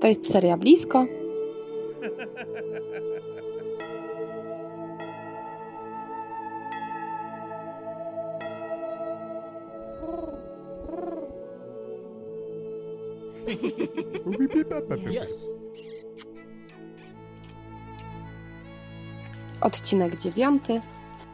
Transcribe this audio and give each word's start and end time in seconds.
To 0.00 0.06
jest 0.08 0.32
seria 0.32 0.56
blisko. 0.56 1.06
Yes. 15.22 15.48
Odcinek 19.60 20.16
dziewiąty. 20.16 20.80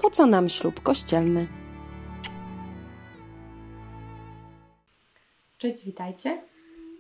Po 0.02 0.10
co 0.10 0.26
nam 0.26 0.48
ślub 0.48 0.80
kościelny? 0.80 1.46
Cześć, 5.59 5.84
witajcie. 5.84 6.42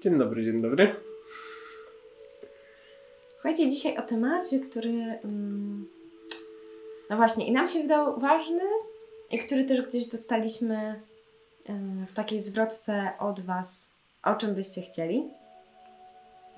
Dzień 0.00 0.18
dobry, 0.18 0.44
dzień 0.44 0.62
dobry. 0.62 0.96
Słuchajcie, 3.34 3.70
dzisiaj 3.70 3.96
o 3.96 4.02
temacie, 4.02 4.60
który. 4.60 4.90
mm, 5.24 5.88
No 7.10 7.16
właśnie, 7.16 7.46
i 7.46 7.52
nam 7.52 7.68
się 7.68 7.82
wydał 7.82 8.20
ważny, 8.20 8.62
i 9.30 9.38
który 9.38 9.64
też 9.64 9.82
gdzieś 9.82 10.06
dostaliśmy 10.06 11.00
w 12.08 12.12
takiej 12.12 12.40
zwrotce 12.40 13.10
od 13.18 13.40
Was, 13.40 13.94
o 14.22 14.34
czym 14.34 14.54
byście 14.54 14.82
chcieli. 14.82 15.30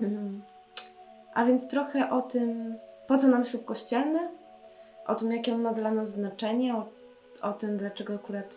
Mm. 0.01 0.41
A 1.33 1.45
więc 1.45 1.69
trochę 1.69 2.09
o 2.09 2.21
tym, 2.21 2.75
po 3.07 3.17
co 3.17 3.27
nam 3.27 3.45
ślub 3.45 3.65
kościelny, 3.65 4.19
o 5.07 5.15
tym, 5.15 5.31
jakie 5.31 5.53
on 5.53 5.61
ma 5.61 5.73
dla 5.73 5.91
nas 5.91 6.11
znaczenie, 6.11 6.75
o, 6.75 6.89
o 7.41 7.53
tym, 7.53 7.77
dlaczego 7.77 8.15
akurat 8.15 8.55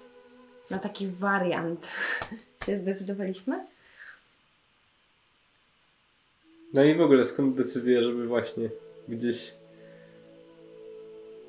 na 0.70 0.78
taki 0.78 1.08
wariant 1.08 1.88
się 2.66 2.78
zdecydowaliśmy. 2.78 3.73
No 6.74 6.84
i 6.84 6.94
w 6.94 7.00
ogóle 7.00 7.24
skąd 7.24 7.56
decyzja, 7.56 8.02
żeby 8.02 8.26
właśnie 8.26 8.70
gdzieś 9.08 9.54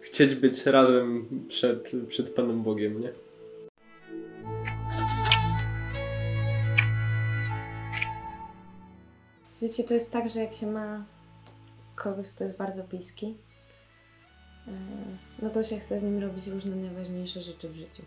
chcieć 0.02 0.36
być 0.36 0.66
razem 0.66 1.28
przed, 1.48 1.92
przed 2.08 2.30
Panem 2.30 2.64
Bogiem, 2.64 3.02
nie? 3.02 3.12
Wiecie, 9.62 9.84
to 9.84 9.94
jest 9.94 10.12
tak, 10.12 10.30
że 10.30 10.40
jak 10.40 10.54
się 10.54 10.68
ma 10.68 11.06
kogoś, 11.96 12.30
kto 12.30 12.44
jest 12.44 12.58
bardzo 12.58 12.84
bliski, 12.84 13.28
yy, 14.68 14.74
no 15.42 15.50
to 15.50 15.64
się 15.64 15.80
chce 15.80 16.00
z 16.00 16.04
nim 16.04 16.20
robić 16.20 16.48
różne 16.48 16.76
najważniejsze 16.76 17.42
rzeczy 17.42 17.70
w 17.70 17.76
życiu. 17.76 18.04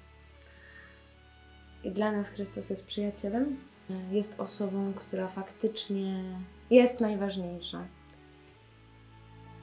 I 1.84 1.91
dla 1.91 2.12
nas 2.12 2.28
Chrystus 2.28 2.70
jest 2.70 2.86
przyjacielem, 2.86 3.56
yy, 3.91 3.96
jest 4.16 4.41
osobą, 4.41 4.92
która 4.96 5.28
faktycznie 5.28 6.24
jest 6.70 7.00
najważniejsza. 7.00 7.78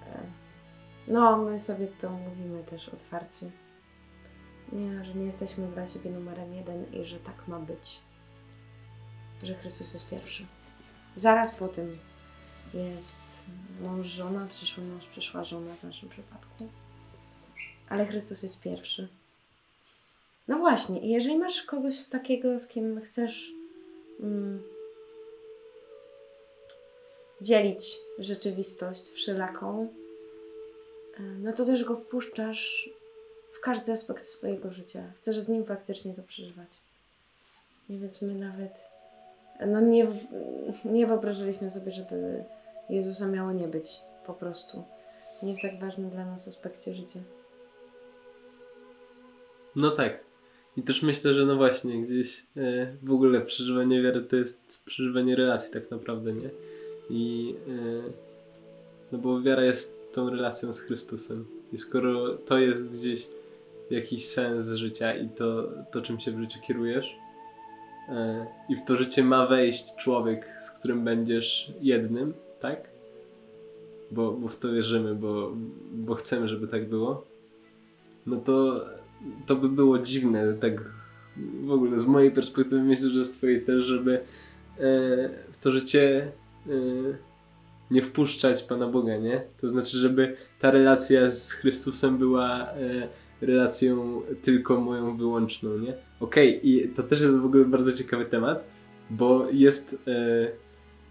Yy, 0.05 0.45
No, 1.07 1.37
my 1.37 1.59
sobie 1.59 1.87
to 1.87 2.09
mówimy 2.09 2.63
też 2.63 2.89
otwarcie. 2.89 3.51
Nie, 4.71 5.05
że 5.05 5.13
nie 5.13 5.25
jesteśmy 5.25 5.67
dla 5.67 5.87
siebie 5.87 6.11
numerem 6.11 6.53
jeden 6.53 6.93
i 6.93 7.05
że 7.05 7.19
tak 7.19 7.47
ma 7.47 7.59
być. 7.59 7.99
Że 9.43 9.55
Chrystus 9.55 9.93
jest 9.93 10.09
pierwszy. 10.09 10.45
Zaraz 11.15 11.55
po 11.55 11.67
tym 11.67 11.97
jest 12.73 13.23
mąż, 13.83 14.07
żona, 14.07 14.47
przyszły 14.47 14.83
mąż, 14.83 15.05
przyszła 15.05 15.43
żona 15.43 15.75
w 15.75 15.83
naszym 15.83 16.09
przypadku. 16.09 16.69
Ale 17.89 18.05
Chrystus 18.05 18.43
jest 18.43 18.61
pierwszy. 18.61 19.07
No 20.47 20.57
właśnie, 20.57 20.99
i 20.99 21.09
jeżeli 21.09 21.37
masz 21.37 21.63
kogoś 21.63 22.03
takiego, 22.03 22.59
z 22.59 22.67
kim 22.67 23.01
chcesz 23.01 23.51
mm, 24.19 24.63
dzielić 27.41 27.97
rzeczywistość 28.19 29.09
wszelaką, 29.09 29.87
e, 31.19 31.21
no 31.21 31.53
to 31.53 31.65
też 31.65 31.83
go 31.83 31.95
wpuszczasz 31.95 32.89
w 33.51 33.59
każdy 33.59 33.91
aspekt 33.91 34.25
swojego 34.25 34.71
życia. 34.71 35.03
Chcesz 35.21 35.39
z 35.39 35.49
nim 35.49 35.65
faktycznie 35.65 36.13
to 36.13 36.21
przeżywać. 36.23 36.69
I 37.89 37.97
więc 37.97 38.21
my 38.21 38.35
nawet 38.35 38.95
no 39.67 39.81
nie, 39.81 40.07
nie 40.85 41.07
wyobrażaliśmy 41.07 41.71
sobie, 41.71 41.91
żeby 41.91 42.43
Jezusa 42.89 43.27
miało 43.27 43.51
nie 43.51 43.67
być 43.67 44.01
po 44.25 44.33
prostu. 44.33 44.83
Nie 45.43 45.55
w 45.55 45.61
tak 45.61 45.79
ważnym 45.79 46.09
dla 46.09 46.25
nas 46.25 46.47
aspekcie 46.47 46.93
życia. 46.93 47.19
No 49.75 49.91
tak. 49.91 50.19
I 50.77 50.83
też 50.83 51.01
myślę, 51.01 51.33
że 51.33 51.45
no 51.45 51.55
właśnie, 51.55 52.01
gdzieś 52.01 52.45
e, 52.57 52.87
w 53.03 53.11
ogóle 53.11 53.41
przeżywanie 53.41 54.01
wiary 54.01 54.21
to 54.21 54.35
jest 54.35 54.83
przeżywanie 54.85 55.35
relacji 55.35 55.73
tak 55.73 55.91
naprawdę, 55.91 56.33
nie? 56.33 56.49
I 57.09 57.55
e, 57.67 58.11
no 59.11 59.17
bo 59.17 59.41
wiara 59.41 59.63
jest 59.63 60.13
tą 60.13 60.29
relacją 60.29 60.73
z 60.73 60.79
Chrystusem. 60.79 61.45
I 61.73 61.77
skoro 61.77 62.35
to 62.35 62.57
jest 62.57 62.89
gdzieś 62.89 63.27
jakiś 63.91 64.27
sens 64.27 64.69
życia 64.69 65.15
i 65.15 65.29
to, 65.29 65.69
to 65.91 66.01
czym 66.01 66.19
się 66.19 66.31
w 66.31 66.39
życiu 66.39 66.59
kierujesz, 66.67 67.15
e, 68.09 68.47
i 68.69 68.75
w 68.75 68.85
to 68.85 68.95
życie 68.95 69.23
ma 69.23 69.47
wejść 69.47 69.95
człowiek, 69.95 70.47
z 70.61 70.71
którym 70.71 71.03
będziesz 71.03 71.71
jednym, 71.81 72.33
tak? 72.61 72.89
Bo, 74.11 74.31
bo 74.31 74.47
w 74.47 74.57
to 74.57 74.71
wierzymy, 74.71 75.15
bo, 75.15 75.53
bo 75.91 76.15
chcemy, 76.15 76.47
żeby 76.47 76.67
tak 76.67 76.89
było, 76.89 77.25
no 78.25 78.37
to 78.37 78.85
to 79.45 79.55
by 79.55 79.69
było 79.69 79.99
dziwne, 79.99 80.53
tak 80.53 80.81
w 81.63 81.71
ogóle 81.71 81.99
z 81.99 82.05
mojej 82.05 82.31
perspektywy 82.31 82.83
myślę, 82.83 83.09
że 83.09 83.25
z 83.25 83.31
twojej 83.31 83.61
też, 83.61 83.83
żeby 83.83 84.13
e, 84.13 84.21
w 85.51 85.57
to 85.61 85.71
życie 85.71 86.31
nie 87.91 88.01
wpuszczać 88.01 88.63
Pana 88.63 88.87
Boga, 88.87 89.17
nie? 89.17 89.41
To 89.61 89.69
znaczy, 89.69 89.97
żeby 89.97 90.35
ta 90.59 90.71
relacja 90.71 91.31
z 91.31 91.51
Chrystusem 91.51 92.17
była 92.17 92.67
e, 92.69 93.07
relacją 93.41 94.21
tylko 94.43 94.81
moją 94.81 95.17
wyłączną, 95.17 95.77
nie? 95.77 95.93
Okej, 96.19 96.69
i 96.69 96.89
to 96.89 97.03
też 97.03 97.21
jest 97.21 97.37
w 97.37 97.45
ogóle 97.45 97.65
bardzo 97.65 97.91
ciekawy 97.91 98.25
temat, 98.25 98.63
bo 99.09 99.47
jest 99.51 99.97
e, 100.07 100.47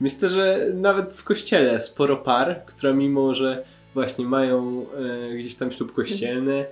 myślę, 0.01 0.29
że 0.29 0.71
nawet 0.75 1.13
w 1.13 1.25
kościele 1.25 1.81
sporo 1.81 2.17
par, 2.17 2.63
które 2.67 2.95
mimo, 2.95 3.35
że 3.35 3.65
właśnie 3.95 4.25
mają 4.25 4.87
e, 5.33 5.37
gdzieś 5.37 5.55
tam 5.55 5.73
ślub 5.73 5.93
kościelny, 5.93 6.67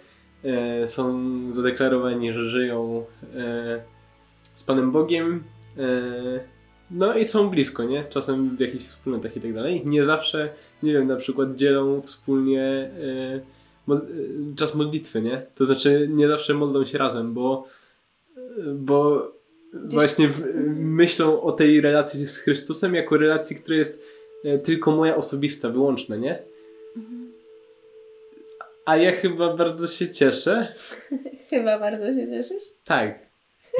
e, 0.44 0.87
są 0.87 1.22
zadeklarowani, 1.53 2.32
że 2.32 2.49
żyją 2.49 3.04
e, 3.37 3.82
z 4.54 4.62
Panem 4.62 4.93
Bogiem, 4.93 5.44
no 6.93 7.15
i 7.19 7.25
są 7.25 7.49
blisko, 7.51 7.85
nie? 7.85 8.05
Czasem 8.05 8.57
w 8.57 8.61
jakichś 8.61 8.85
wspólnotach 8.85 9.37
i 9.37 9.41
tak 9.41 9.55
dalej. 9.55 9.83
Nie 9.85 10.05
zawsze, 10.05 10.49
nie 10.83 10.93
wiem, 10.93 11.07
na 11.07 11.17
przykład 11.17 11.55
dzielą 11.57 12.03
wspólnie 12.03 12.91
e, 13.89 13.95
e, 13.95 14.57
czas 14.57 14.75
modlitwy, 14.75 15.23
nie? 15.23 15.47
To 15.55 15.67
znaczy 15.67 16.09
nie 16.11 16.29
zawsze 16.29 16.55
modlą 16.55 16.85
się 16.85 16.99
razem, 16.99 17.35
bo, 17.35 17.67
bo 18.75 19.33
Gdzieś- 19.75 19.93
właśnie 19.95 20.29
w, 20.29 20.43
myślą 20.77 21.43
o 21.43 21.53
tej 21.53 21.81
relacji 21.81 22.27
z 22.27 22.37
Chrystusem 22.37 22.95
jako 22.95 23.17
relacji, 23.17 23.57
która 23.57 23.77
jest 23.77 24.03
e, 24.45 24.59
tylko 24.59 24.91
moja 24.91 25.17
osobista, 25.17 25.69
wyłączna, 25.69 26.17
nie? 26.17 26.39
A 28.85 28.97
ja 28.97 29.13
chyba 29.13 29.57
bardzo 29.57 29.87
się 29.87 30.11
cieszę. 30.11 30.75
Chyba 31.51 31.79
bardzo 31.79 32.07
się 32.07 32.27
cieszysz? 32.29 32.63
Tak. 32.85 33.31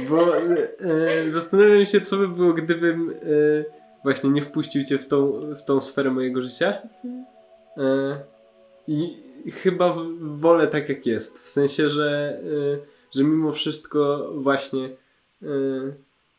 Bo 0.08 0.36
e, 0.36 0.69
e, 0.80 1.30
zastanawiam 1.30 1.86
się, 1.86 2.00
co 2.00 2.16
by 2.16 2.28
było, 2.28 2.53
gdybym 2.53 3.10
e, 3.10 3.14
właśnie 4.03 4.30
nie 4.30 4.42
wpuścił 4.42 4.84
cię 4.84 4.98
w 4.98 5.08
tą, 5.08 5.32
w 5.56 5.64
tą 5.64 5.80
sferę 5.80 6.10
mojego 6.10 6.42
życia. 6.42 6.78
E, 7.76 8.20
I 8.88 9.16
chyba 9.50 9.97
wolę 10.20 10.66
tak, 10.66 10.88
jak 10.88 11.06
jest. 11.06 11.38
W 11.38 11.48
sensie, 11.48 11.91
że, 11.91 12.41
e, 12.75 12.78
że 13.14 13.25
mimo 13.25 13.52
wszystko 13.52 14.31
właśnie 14.34 14.84
e, 15.43 15.46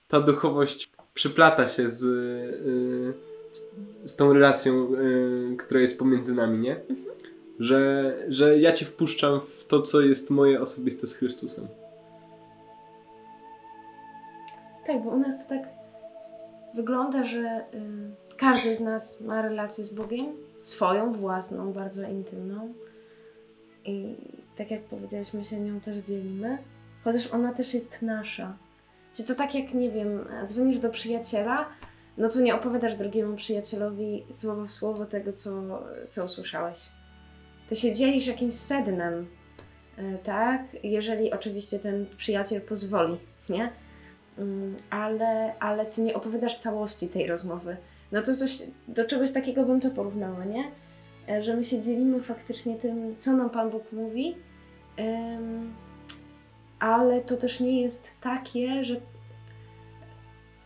ta 0.08 0.20
duchowość 0.20 0.92
przyplata 1.14 1.68
się 1.68 1.92
z, 1.92 2.00
z, 3.54 3.70
z 4.06 4.16
tą 4.16 4.34
relacją, 4.34 4.92
która 5.58 5.82
jest 5.82 6.00
pomiędzy 6.00 6.36
nami, 6.36 6.60
nie? 6.60 6.80
Że, 7.60 8.14
że 8.30 8.60
ja 8.60 8.72
cię 8.72 8.86
wpuszczam 8.86 9.42
w 9.60 9.66
to, 9.66 9.82
co 9.82 10.02
jest 10.02 10.30
moje 10.30 10.62
osobiste 10.62 11.08
z 11.08 11.14
Chrystusem. 11.14 11.68
Tak, 14.88 15.04
bo 15.04 15.10
u 15.10 15.18
nas 15.18 15.48
to 15.48 15.50
tak 15.50 15.68
wygląda, 16.74 17.26
że 17.26 17.66
y, 17.74 18.36
każdy 18.38 18.76
z 18.76 18.80
nas 18.80 19.22
ma 19.22 19.42
relację 19.42 19.84
z 19.84 19.94
Bogiem, 19.94 20.26
swoją, 20.62 21.14
własną, 21.14 21.74
bardzo 21.74 22.10
intymną. 22.10 22.74
I 23.86 24.16
tak 24.56 24.72
jak 24.72 24.82
powiedzieliśmy, 24.82 25.44
się 25.44 25.60
nią 25.60 25.80
też 25.80 25.98
dzielimy, 25.98 26.58
chociaż 27.04 27.34
ona 27.34 27.54
też 27.54 27.74
jest 27.74 28.02
nasza. 28.02 28.58
Czyli 29.14 29.28
to 29.28 29.36
tak 29.36 29.56
jak, 29.56 29.74
nie 29.74 29.92
wiem, 29.92 30.26
dzwonisz 30.46 30.80
do 30.80 30.90
przyjaciela, 30.90 31.70
no 32.18 32.30
to 32.30 32.40
nie 32.40 32.56
opowiadasz 32.56 32.96
drugiemu 32.96 33.36
przyjacielowi 33.36 34.24
słowo 34.32 34.66
w 34.66 34.72
słowo 34.72 35.06
tego, 35.06 35.34
co, 35.34 35.52
co 36.10 36.26
usłyszałeś. 36.26 36.80
To 37.70 37.76
się 37.76 37.94
dzielisz 37.94 38.28
jakimś 38.28 38.54
sednem, 38.54 39.28
y, 40.00 40.18
tak? 40.24 40.62
Jeżeli 40.84 41.32
oczywiście 41.32 41.80
ten 41.80 42.06
przyjaciel 42.18 42.62
pozwoli, 42.62 43.18
nie? 43.50 43.70
Mm, 44.38 44.76
ale, 44.90 45.54
ale 45.60 45.86
ty 45.86 46.02
nie 46.02 46.14
opowiadasz 46.14 46.60
całości 46.60 47.08
tej 47.08 47.28
rozmowy. 47.28 47.78
No 48.12 48.22
to 48.22 48.36
coś, 48.36 48.64
do 48.88 49.06
czegoś 49.06 49.32
takiego 49.32 49.66
bym 49.66 49.82
to 49.82 49.90
porównała, 49.90 50.46
nie? 50.46 50.64
E, 51.30 51.44
Że 51.44 51.56
my 51.56 51.64
się 51.64 51.82
dzielimy 51.82 52.22
faktycznie 52.22 52.76
tym, 52.76 53.16
co 53.18 53.34
nam 53.34 53.50
Pan 53.50 53.70
Bóg 53.70 53.92
mówi, 53.92 54.36
ale 56.80 57.22
to 57.22 57.38
też 57.38 57.60
nie 57.60 57.82
jest 57.82 58.14
takie, 58.22 58.84
że, 58.84 58.96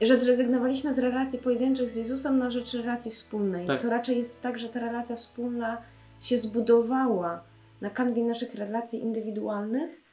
że 0.02 0.18
zrezygnowaliśmy 0.18 0.94
z 0.94 1.00
relacji 1.00 1.40
pojedynczych 1.40 1.92
z 1.92 1.96
Jezusem 1.96 2.40
na 2.40 2.52
rzecz 2.52 2.74
relacji 2.74 3.12
wspólnej. 3.12 3.66
Tak. 3.66 3.82
To 3.82 3.90
raczej 3.90 4.18
jest 4.18 4.42
tak, 4.42 4.60
że 4.60 4.70
ta 4.70 4.80
relacja 4.80 5.16
wspólna 5.16 5.78
się 6.22 6.38
zbudowała 6.38 7.44
na 7.82 7.90
kanwie 7.90 8.24
naszych 8.24 8.56
relacji 8.56 9.02
indywidualnych, 9.02 10.07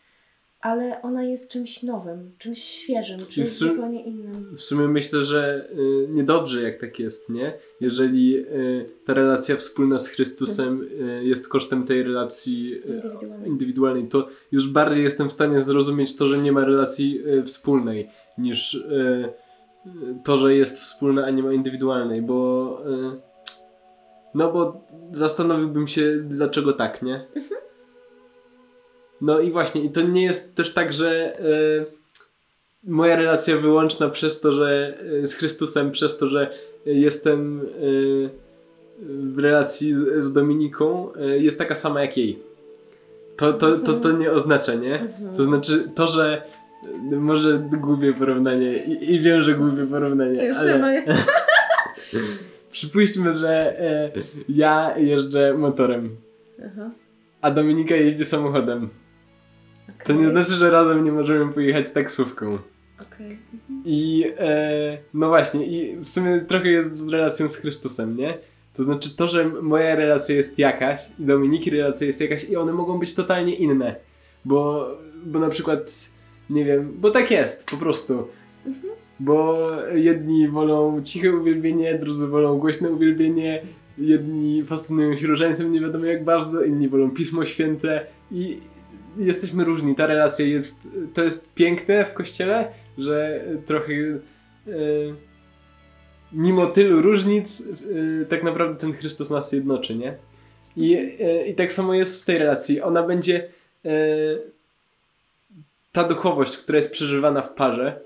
ale 0.65 1.03
ona 1.03 1.23
jest 1.25 1.51
czymś 1.51 1.83
nowym, 1.83 2.33
czymś 2.39 2.63
świeżym, 2.63 3.19
czymś 3.29 3.49
sum- 3.49 3.69
zupełnie 3.69 4.05
innym. 4.05 4.57
W 4.57 4.61
sumie 4.61 4.89
myślę, 4.89 5.23
że 5.23 5.69
y, 5.79 6.09
niedobrze 6.11 6.63
jak 6.63 6.81
tak 6.81 6.99
jest, 6.99 7.29
nie? 7.31 7.53
Jeżeli 7.81 8.37
y, 8.39 8.87
ta 9.07 9.15
relacja 9.15 9.57
wspólna 9.57 9.99
z 9.99 10.09
Chrystusem 10.09 10.83
y, 11.21 11.25
jest 11.25 11.49
kosztem 11.49 11.87
tej 11.87 12.03
relacji 12.03 12.75
y, 12.75 12.89
Indywidualnej. 12.89 13.49
indywidualnej, 13.49 14.09
to 14.09 14.29
już 14.53 14.69
bardziej 14.69 15.05
jestem 15.05 15.29
w 15.29 15.33
stanie 15.33 15.61
zrozumieć 15.61 16.17
to, 16.17 16.27
że 16.27 16.39
nie 16.39 16.53
ma 16.53 16.65
relacji 16.65 17.21
y, 17.29 17.43
wspólnej, 17.43 18.09
niż 18.39 18.75
y, 18.75 19.29
to, 20.25 20.37
że 20.37 20.55
jest 20.55 20.79
wspólna, 20.79 21.25
a 21.25 21.31
nie 21.31 21.43
ma 21.43 21.53
indywidualnej, 21.53 22.23
bo 22.23 22.83
no 24.35 24.53
bo 24.53 24.87
zastanowiłbym 25.13 25.89
się, 25.89 26.17
dlaczego 26.29 26.73
tak, 26.73 27.03
nie? 27.03 27.27
No 29.21 29.41
i 29.41 29.51
właśnie, 29.51 29.81
i 29.85 29.91
to 29.91 30.01
nie 30.03 30.23
jest 30.25 30.55
też 30.57 30.75
tak, 30.75 30.93
że 30.93 31.39
y, 31.41 31.85
moja 32.85 33.17
relacja 33.17 33.57
wyłączna 33.57 34.09
przez 34.09 34.41
to, 34.41 34.53
że 34.53 34.99
y, 35.23 35.27
z 35.27 35.35
Chrystusem, 35.35 35.91
przez 35.91 36.19
to, 36.19 36.29
że 36.29 36.51
jestem 36.87 37.61
y, 37.61 38.31
w 39.09 39.39
relacji 39.39 39.95
z- 39.95 40.25
z 40.25 40.33
Dominiką, 40.33 41.09
jest 41.39 41.59
taka 41.59 41.75
sama 41.75 42.01
jak 42.03 42.17
jej. 42.17 42.39
To, 43.37 43.53
to, 43.53 43.79
to, 43.79 43.93
to 43.93 44.13
nie 44.13 44.31
oznacza, 44.31 44.75
nie? 44.75 45.07
To 45.37 45.43
znaczy 45.43 45.89
to, 45.95 46.07
że 46.09 46.43
może 47.11 47.59
gubię 47.73 48.13
porównanie 48.13 48.85
i, 48.85 49.15
i 49.15 49.21
wiem, 49.21 49.43
że 49.43 49.55
gubię 49.55 49.87
porównanie, 49.87 50.47
Już 50.47 50.57
ale 50.57 50.79
moje. 50.79 51.05
przypuśćmy, 52.73 53.35
że 53.35 53.77
ja 54.49 54.99
jeżdżę 54.99 55.55
motorem, 55.55 56.17
Aha. 56.67 56.91
a 57.41 57.51
Dominika 57.51 57.95
jeździ 57.97 58.25
samochodem. 58.25 58.89
To 59.87 60.13
okej, 60.13 60.17
nie 60.17 60.31
znaczy, 60.31 60.55
że 60.55 60.71
razem 60.71 61.05
nie 61.05 61.13
możemy 61.13 61.53
pojechać 61.53 61.91
taksówką. 61.91 62.59
Okej. 63.01 63.39
I 63.85 64.25
e, 64.39 64.99
no 65.15 65.29
właśnie, 65.29 65.67
i 65.67 65.97
w 65.97 66.09
sumie 66.09 66.41
trochę 66.41 66.69
jest 66.69 66.97
z 66.97 67.09
relacją 67.09 67.49
z 67.49 67.57
Chrystusem, 67.57 68.17
nie? 68.17 68.39
To 68.77 68.83
znaczy 68.83 69.17
to, 69.17 69.29
że 69.29 69.45
moja 69.45 69.95
relacja 69.95 70.37
jest 70.37 70.59
jakaś 70.59 71.01
i 71.19 71.25
Dominiki 71.25 71.71
relacja 71.71 72.07
jest 72.07 72.21
jakaś 72.21 72.45
i 72.45 72.57
one 72.57 72.73
mogą 72.73 72.99
być 72.99 73.15
totalnie 73.15 73.55
inne. 73.55 73.97
Bo, 74.45 74.89
bo 75.27 75.39
na 75.39 75.49
przykład, 75.49 76.11
nie 76.51 76.65
wiem, 76.65 76.93
bo 76.99 77.11
tak 77.11 77.31
jest 77.31 77.71
po 77.71 77.77
prostu. 77.77 78.29
Bo 79.21 79.69
jedni 79.95 80.49
wolą 80.49 81.03
ciche 81.03 81.37
uwielbienie, 81.37 81.99
drudzy 81.99 82.27
wolą 82.29 82.59
głośne 82.59 82.91
uwielbienie, 82.91 83.63
jedni 83.99 84.65
fascynują 84.65 85.17
się 85.17 85.27
różańcem 85.27 85.73
nie 85.73 85.81
wiadomo 85.81 86.05
jak 86.05 86.25
bardzo, 86.25 86.63
inni 86.63 86.89
wolą 86.89 87.11
Pismo 87.11 87.45
Święte 87.45 88.07
i 88.31 88.61
jesteśmy 89.19 89.65
różni. 89.65 89.95
Ta 89.95 90.07
relacja 90.07 90.47
jest, 90.47 90.89
to 91.15 91.25
jest 91.25 91.55
piękne 91.55 92.05
w 92.05 92.15
Kościele, 92.15 92.69
że 92.99 93.45
trochę 93.67 93.93
e, 93.93 94.21
mimo 96.33 96.67
tylu 96.67 97.03
różnic 97.03 97.61
e, 97.61 98.25
tak 98.25 98.43
naprawdę 98.43 98.81
ten 98.81 98.93
Chrystus 98.93 99.31
nas 99.31 99.53
jednoczy, 99.53 99.97
nie? 99.97 100.17
I, 100.77 100.95
e, 101.21 101.47
I 101.47 101.55
tak 101.55 101.73
samo 101.73 101.95
jest 101.95 102.23
w 102.23 102.25
tej 102.25 102.39
relacji. 102.39 102.81
Ona 102.81 103.03
będzie 103.03 103.49
ta 105.93 106.05
duchowość, 106.05 106.57
która 106.57 106.77
jest 106.77 106.93
przeżywana 106.93 107.43
w 107.43 107.55
parze 107.55 108.01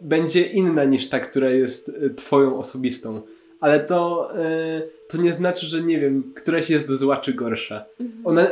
będzie 0.00 0.42
inna 0.42 0.84
niż 0.84 1.08
ta, 1.08 1.20
która 1.20 1.50
jest 1.50 1.92
twoją 2.16 2.58
osobistą. 2.58 3.22
Ale 3.60 3.80
to, 3.80 4.30
to 5.08 5.18
nie 5.18 5.32
znaczy, 5.32 5.66
że 5.66 5.82
nie 5.82 6.00
wiem, 6.00 6.32
któraś 6.36 6.70
jest 6.70 6.90
zła 6.90 7.16
czy 7.16 7.34
gorsza. 7.34 7.84
Mhm. 8.00 8.26
Ona, 8.26 8.46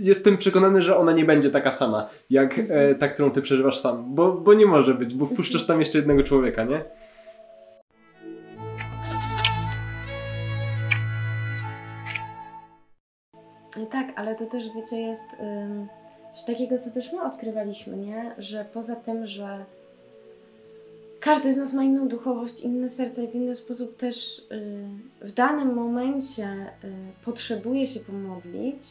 jestem 0.00 0.38
przekonany, 0.38 0.82
że 0.82 0.96
ona 0.96 1.12
nie 1.12 1.24
będzie 1.24 1.50
taka 1.50 1.72
sama, 1.72 2.08
jak 2.30 2.58
e, 2.58 2.62
Mhm. 2.62 2.98
ta, 2.98 3.08
którą 3.08 3.30
ty 3.30 3.42
przeżywasz 3.42 3.78
sam. 3.80 4.14
Bo, 4.14 4.32
bo 4.32 4.54
nie 4.54 4.66
może 4.66 4.94
być, 4.94 5.14
bo 5.14 5.26
wpuszczasz 5.26 5.66
tam 5.66 5.80
jeszcze 5.80 5.98
jednego 5.98 6.22
człowieka, 6.22 6.64
nie? 6.64 6.84
Tak, 13.90 14.12
ale 14.16 14.34
to 14.34 14.46
też 14.46 14.64
wiecie, 14.74 15.00
jest 15.00 15.24
coś 16.34 16.44
takiego, 16.44 16.78
co 16.78 16.90
też 16.90 17.12
my 17.12 17.22
odkrywaliśmy, 17.22 17.96
nie? 17.96 18.34
Że 18.38 18.64
poza 18.72 18.96
tym, 18.96 19.26
że 19.26 19.64
każdy 21.20 21.52
z 21.54 21.56
nas 21.56 21.74
ma 21.74 21.84
inną 21.84 22.08
duchowość, 22.08 22.60
inne 22.60 22.88
serce 22.88 23.24
i 23.24 23.28
w 23.28 23.34
inny 23.34 23.56
sposób 23.56 23.96
też 23.96 24.38
y, 24.38 24.42
w 25.20 25.32
danym 25.32 25.74
momencie 25.74 26.48
y, 26.84 26.88
potrzebuje 27.24 27.86
się 27.86 28.00
pomodlić, 28.00 28.82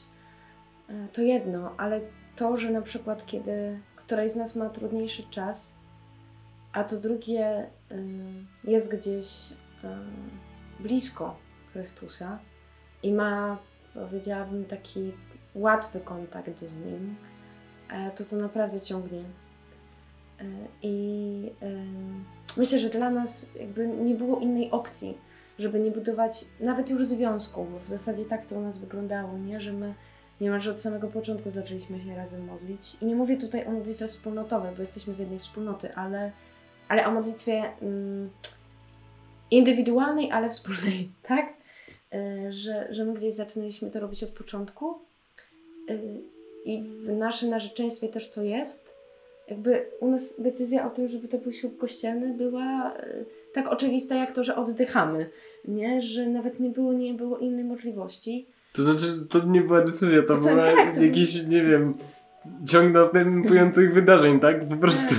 to 1.14 1.22
jedno, 1.22 1.74
ale 1.78 2.02
to, 2.36 2.58
że 2.58 2.72
na 2.72 2.82
przykład 2.82 3.26
kiedy 3.26 3.80
któraś 3.96 4.32
z 4.32 4.36
nas 4.36 4.56
ma 4.56 4.70
trudniejszy 4.70 5.24
czas, 5.24 5.78
a 6.74 6.84
to 6.84 7.00
drugie 7.00 7.64
y, 7.92 8.06
jest 8.64 8.92
gdzieś 8.92 9.52
y, 9.52 10.84
blisko 10.84 11.36
Chrystusa 11.74 12.40
i 13.04 13.14
ma 13.14 13.58
powiedziałabym, 13.94 14.66
taki 14.66 15.12
łatwy 15.56 16.00
kontakt 16.00 16.60
z 16.60 16.76
nim, 16.76 17.16
e, 17.90 18.12
to 18.12 18.26
to 18.26 18.36
naprawdę 18.36 18.82
ciągnie. 18.82 19.24
E, 20.40 20.44
I 20.82 21.52
myślę, 22.58 22.80
że 22.80 22.90
dla 22.90 23.10
nas 23.10 23.50
jakby 23.60 23.88
nie 23.88 24.16
było 24.16 24.40
innej 24.40 24.72
opcji, 24.72 25.18
żeby 25.60 25.80
nie 25.80 25.92
budować 25.92 26.46
nawet 26.60 26.90
już 26.90 27.06
związku, 27.06 27.66
bo 27.66 27.80
w 27.80 27.88
zasadzie 27.88 28.26
tak 28.26 28.46
to 28.46 28.56
u 28.56 28.62
nas 28.62 28.80
wyglądało, 28.80 29.38
nie? 29.38 29.62
Że 29.62 29.74
my 29.74 29.94
niemalże 30.42 30.72
od 30.72 30.80
samego 30.80 31.08
początku 31.08 31.50
zaczęliśmy 31.50 32.02
się 32.02 32.16
razem 32.16 32.46
modlić. 32.46 32.98
I 33.02 33.06
nie 33.06 33.16
mówię 33.16 33.38
tutaj 33.38 33.66
o 33.66 33.72
modlitwie 33.72 34.08
wspólnotowej, 34.08 34.76
bo 34.76 34.82
jesteśmy 34.82 35.14
z 35.14 35.20
jednej 35.20 35.40
wspólnoty, 35.40 35.96
ale, 35.96 36.32
ale 36.88 37.08
o 37.08 37.12
modlitwie 37.12 37.64
mm, 37.82 38.30
indywidualnej, 39.52 40.32
ale 40.32 40.50
wspólnej, 40.50 41.10
tak? 41.28 41.54
Y, 42.14 42.54
że, 42.54 42.88
że 42.92 43.06
my 43.06 43.14
gdzieś 43.14 43.34
zaczynaliśmy 43.34 43.92
to 43.92 44.00
robić 44.00 44.24
od 44.24 44.30
początku 44.30 45.00
Y, 45.90 46.22
i 46.66 46.84
w 46.84 47.10
naszym 47.10 47.50
narzeczeństwie 47.50 48.08
też 48.08 48.32
to 48.32 48.44
jest. 48.44 48.92
Jakby 49.48 49.86
u 50.00 50.08
nas 50.08 50.42
decyzja 50.42 50.88
o 50.88 50.90
tym, 50.90 51.08
żeby 51.08 51.28
to 51.28 51.38
był 51.38 51.54
ślub 51.54 51.78
kościelny 51.78 52.34
była 52.34 52.98
y, 52.98 53.26
tak 53.54 53.68
oczywista 53.68 54.16
jak 54.16 54.36
to, 54.36 54.44
że 54.44 54.56
oddychamy, 54.56 55.30
nie? 55.68 56.02
Że 56.02 56.26
nawet 56.26 56.60
nie 56.60 56.70
było, 56.70 56.94
nie 56.94 57.14
było 57.14 57.38
innej 57.38 57.64
możliwości. 57.64 58.48
To 58.74 58.84
znaczy, 58.84 59.06
to 59.30 59.46
nie 59.46 59.62
była 59.62 59.82
decyzja, 59.82 60.22
to 60.24 60.34
No 60.36 60.40
była 60.42 60.56
tak, 60.64 60.96
to 60.96 61.04
jakiś, 61.04 61.48
nie 61.48 61.64
wiem, 61.64 61.94
ciąg 62.70 62.94
następujących 62.94 63.94
wydarzeń, 64.00 64.40
tak? 64.40 64.68
Po 64.68 64.76
prostu. 64.76 65.16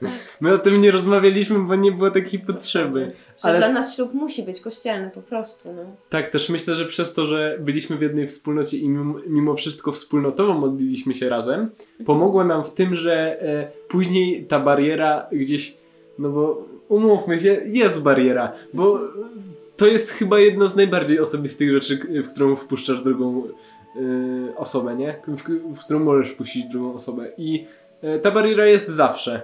tak. 0.00 0.10
My 0.40 0.54
o 0.54 0.58
tym 0.58 0.76
nie 0.76 0.90
rozmawialiśmy, 0.90 1.58
bo 1.58 1.74
nie 1.74 1.92
było 1.92 2.10
takiej 2.10 2.40
potrzeby. 2.40 3.12
Że 3.42 3.48
Ale- 3.48 3.58
dla 3.58 3.68
nas 3.72 3.94
ślub 3.96 4.14
musi 4.14 4.42
być 4.42 4.60
kościelny 4.60 5.10
po 5.14 5.22
prostu, 5.22 5.72
no. 5.72 5.82
Tak, 6.10 6.30
też 6.30 6.48
myślę, 6.48 6.74
że 6.74 6.86
przez 6.86 7.14
to, 7.14 7.26
że 7.26 7.58
byliśmy 7.60 7.96
w 7.96 8.02
jednej 8.02 8.28
wspólnocie 8.28 8.78
i 8.78 8.88
mimo, 8.88 9.14
mimo 9.26 9.54
wszystko 9.54 9.92
wspólnotowo 9.92 10.54
modliliśmy 10.54 11.14
się 11.14 11.28
razem, 11.28 11.70
pomogło 12.06 12.44
nam 12.44 12.64
w 12.64 12.74
tym, 12.74 12.96
że 12.96 13.42
e, 13.42 13.68
później 13.88 14.44
ta 14.44 14.60
bariera 14.60 15.26
gdzieś, 15.32 15.76
no 16.18 16.28
bo 16.28 16.68
umówmy 16.88 17.40
się, 17.40 17.60
jest 17.66 18.02
bariera, 18.02 18.52
bo 18.74 19.00
to 19.76 19.86
jest 19.86 20.10
chyba 20.10 20.40
jedno 20.40 20.68
z 20.68 20.76
najbardziej 20.76 21.20
osobistych 21.20 21.70
rzeczy, 21.70 21.96
w 22.22 22.28
którą 22.28 22.56
wpuszczasz 22.56 23.02
drugą 23.02 23.42
e, 23.42 24.56
osobę, 24.56 24.96
nie? 24.96 25.16
W, 25.28 25.42
w 25.76 25.84
którą 25.84 26.00
możesz 26.00 26.30
wpuścić 26.30 26.64
drugą 26.64 26.94
osobę 26.94 27.28
i 27.38 27.66
e, 28.02 28.18
ta 28.18 28.30
bariera 28.30 28.66
jest 28.66 28.88
zawsze. 28.88 29.42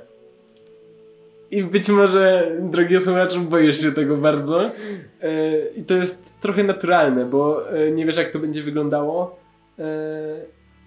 I 1.51 1.65
być 1.65 1.89
może, 1.89 2.53
drogi 2.61 3.01
słuchaczu, 3.01 3.41
boisz 3.41 3.81
się 3.81 3.93
tego 3.93 4.17
bardzo. 4.17 4.65
E, 4.65 4.73
I 5.77 5.85
to 5.85 5.95
jest 5.95 6.41
trochę 6.41 6.65
naturalne, 6.65 7.25
bo 7.25 7.65
nie 7.93 8.07
wiesz, 8.07 8.17
jak 8.17 8.31
to 8.31 8.39
będzie 8.39 8.63
wyglądało. 8.63 9.41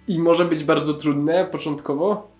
I 0.07 0.19
może 0.19 0.45
być 0.45 0.63
bardzo 0.63 0.93
trudne 0.93 1.45
początkowo. 1.45 2.31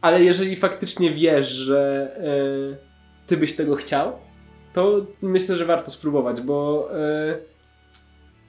Ale 0.00 0.24
jeżeli 0.24 0.56
faktycznie 0.56 1.10
wiesz, 1.10 1.48
że 1.48 2.10
ty 3.26 3.36
byś 3.36 3.56
tego 3.56 3.76
chciał, 3.76 4.12
to 4.72 5.06
myślę, 5.22 5.56
że 5.56 5.64
warto 5.64 5.90
spróbować, 5.90 6.40
bo, 6.40 6.88
e, 7.00 7.38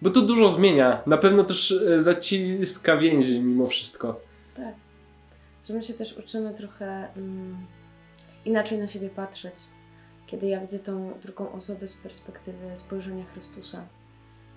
bo 0.01 0.09
to 0.09 0.21
dużo 0.21 0.49
zmienia. 0.49 1.01
Na 1.05 1.17
pewno 1.17 1.43
też 1.43 1.71
e, 1.71 2.01
zaciska 2.01 2.97
więzi 2.97 3.39
mimo 3.39 3.67
wszystko. 3.67 4.19
Tak. 4.55 4.75
Że 5.65 5.73
my 5.73 5.83
się 5.83 5.93
też 5.93 6.17
uczymy 6.17 6.53
trochę 6.53 7.07
mm, 7.17 7.65
inaczej 8.45 8.79
na 8.79 8.87
siebie 8.87 9.09
patrzeć. 9.09 9.53
kiedy 10.27 10.47
ja 10.47 10.61
widzę 10.61 10.79
tą 10.79 11.13
drugą 11.21 11.51
osobę 11.51 11.87
z 11.87 11.95
perspektywy 11.95 12.71
spojrzenia 12.75 13.25
Chrystusa, 13.25 13.87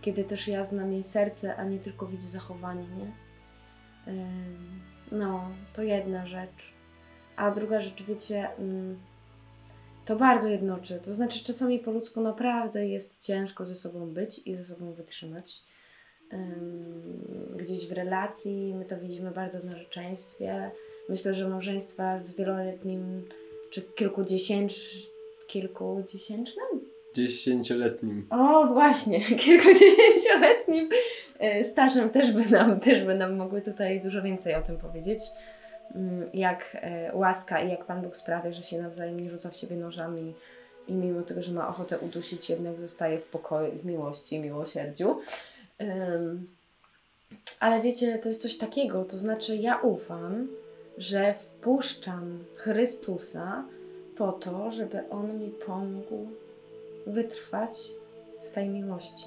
kiedy 0.01 0.25
też 0.25 0.49
ja 0.49 0.65
znam 0.65 0.93
jej 0.93 1.05
serce, 1.05 1.57
a 1.57 1.65
nie 1.65 1.79
tylko 1.79 2.07
widzę 2.07 2.29
zachowanie, 2.29 2.87
nie? 2.89 3.13
No, 5.13 5.51
to 5.73 5.83
jedna 5.83 6.27
rzecz. 6.27 6.73
A 7.37 7.51
druga 7.51 7.81
rzecz, 7.81 8.03
wiecie, 8.03 8.49
mm, 8.59 8.99
to 10.05 10.17
bardzo 10.17 10.49
jednoczy. 10.49 11.01
To 11.05 11.15
znaczy, 11.15 11.45
czasami 11.45 11.79
po 11.79 11.91
ludzku 11.91 12.21
naprawdę 12.21 12.89
jest 12.89 13.25
ciężko 13.25 13.65
ze 13.65 13.75
sobą 13.75 14.07
być 14.07 14.41
i 14.47 14.55
ze 14.55 14.65
sobą 14.65 14.93
wytrzymać. 14.93 15.61
Ym, 16.33 17.57
Gdzieś 17.57 17.89
w 17.89 17.93
relacji, 17.93 18.75
my 18.75 18.85
to 18.85 18.97
widzimy 18.97 19.31
bardzo 19.31 19.61
w 19.61 19.65
narzeczeństwie. 19.65 20.71
Myślę, 21.09 21.35
że 21.35 21.49
małżeństwa 21.49 22.21
z 22.21 22.37
wieloletnim 22.37 23.25
czy 23.71 23.83
kilkudziesięcz, 23.83 24.75
kilkudziesięcznym? 25.47 26.67
Dziesięcioletnim. 27.15 28.27
O, 28.31 28.67
właśnie, 28.67 29.21
kilkudziesięcioletnim 29.45 30.89
e, 31.39 31.65
stażem 31.65 32.11
też 32.11 32.33
by, 32.33 32.51
nam, 32.51 32.81
też 32.81 33.05
by 33.05 33.15
nam 33.15 33.37
mogły 33.37 33.63
tutaj 33.63 34.01
dużo 34.01 34.23
więcej 34.23 34.55
o 34.55 34.63
tym 34.63 34.79
powiedzieć. 34.79 35.21
Mm, 35.95 36.31
Jak 36.35 36.77
e, 36.81 37.11
łaska 37.17 37.61
i 37.61 37.71
jak 37.71 37.85
Pan 37.85 38.03
Bóg 38.03 38.17
sprawia, 38.17 38.53
że 38.53 38.63
się 38.63 38.83
nawzajem 38.83 39.21
nie 39.21 39.31
rzuca 39.31 39.51
w 39.51 39.57
siebie 39.57 39.77
nożami 39.77 40.35
i 40.89 40.93
mimo 40.93 41.23
tego, 41.23 41.43
że 41.43 41.53
ma 41.53 41.69
ochotę 41.69 41.99
udusić, 41.99 42.51
jednak 42.51 42.81
zostaje 42.81 43.19
w 43.19 43.27
pokoju, 43.27 43.73
w 43.73 43.85
miłości, 43.85 44.41
miłosierdziu. 44.41 45.21
Ale 47.61 47.81
wiecie, 47.81 48.19
to 48.19 48.29
jest 48.29 48.43
coś 48.43 48.59
takiego, 48.59 49.05
to 49.05 49.19
znaczy 49.19 49.57
ja 49.57 49.81
ufam, 49.81 50.49
że 50.99 51.35
wpuszczam 51.35 52.45
Chrystusa 52.55 53.65
po 54.17 54.33
to, 54.33 54.73
żeby 54.73 55.09
On 55.11 55.39
mi 55.39 55.49
pomógł 55.49 56.29
wytrwać 57.07 57.71
w 58.45 58.51
tej 58.51 58.69
miłości. 58.69 59.25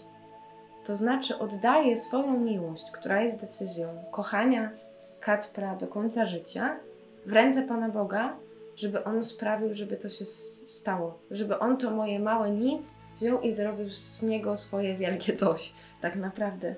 To 0.85 0.95
znaczy 0.95 1.37
oddaję 1.37 1.97
swoją 1.97 2.39
miłość, 2.39 2.83
która 2.93 3.21
jest 3.21 3.41
decyzją 3.41 4.03
kochania 4.11 4.71
Kacpra 5.19 5.75
do 5.75 5.87
końca 5.87 6.25
życia, 6.25 6.79
w 7.25 7.33
ręce 7.33 7.67
Pana 7.67 7.89
Boga, 7.89 8.37
żeby 8.75 9.03
On 9.03 9.23
sprawił, 9.23 9.75
żeby 9.75 9.97
to 9.97 10.09
się 10.09 10.25
stało. 10.25 11.19
Żeby 11.31 11.59
On 11.59 11.77
to 11.77 11.91
moje 11.91 12.19
małe 12.19 12.51
nic 12.51 12.93
wziął 13.17 13.41
i 13.41 13.53
zrobił 13.53 13.89
z 13.89 14.23
niego 14.23 14.57
swoje 14.57 14.97
wielkie 14.97 15.33
coś. 15.33 15.73
Tak 16.01 16.15
naprawdę. 16.15 16.75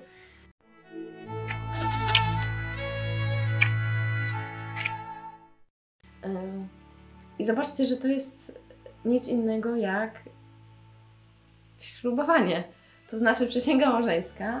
I 7.38 7.44
zobaczcie, 7.44 7.86
że 7.86 7.96
to 7.96 8.08
jest 8.08 8.60
nic 9.04 9.28
innego 9.28 9.76
jak 9.76 10.22
ślubowanie. 11.78 12.64
To 13.10 13.18
znaczy 13.18 13.46
przysięga 13.46 13.90
małżeńska. 13.90 14.60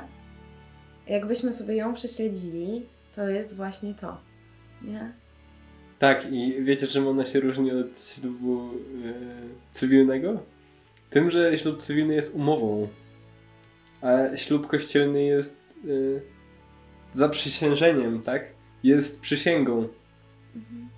Jakbyśmy 1.06 1.52
sobie 1.52 1.76
ją 1.76 1.94
prześledzili, 1.94 2.86
to 3.18 3.28
jest 3.28 3.56
właśnie 3.56 3.94
to. 3.94 4.16
Nie? 4.82 5.12
Tak, 5.98 6.32
i 6.32 6.62
wiecie 6.64 6.86
czym 6.86 7.08
ona 7.08 7.26
się 7.26 7.40
różni 7.40 7.72
od 7.72 8.00
ślubu 8.00 8.60
e, 8.60 9.12
cywilnego? 9.70 10.42
Tym, 11.10 11.30
że 11.30 11.58
ślub 11.58 11.78
cywilny 11.78 12.14
jest 12.14 12.34
umową, 12.34 12.88
a 14.02 14.36
ślub 14.36 14.66
kościelny 14.66 15.22
jest 15.22 15.74
e, 15.84 15.88
zaprzysiężeniem, 17.12 18.22
tak? 18.22 18.44
Jest 18.82 19.20
przysięgą. 19.20 19.88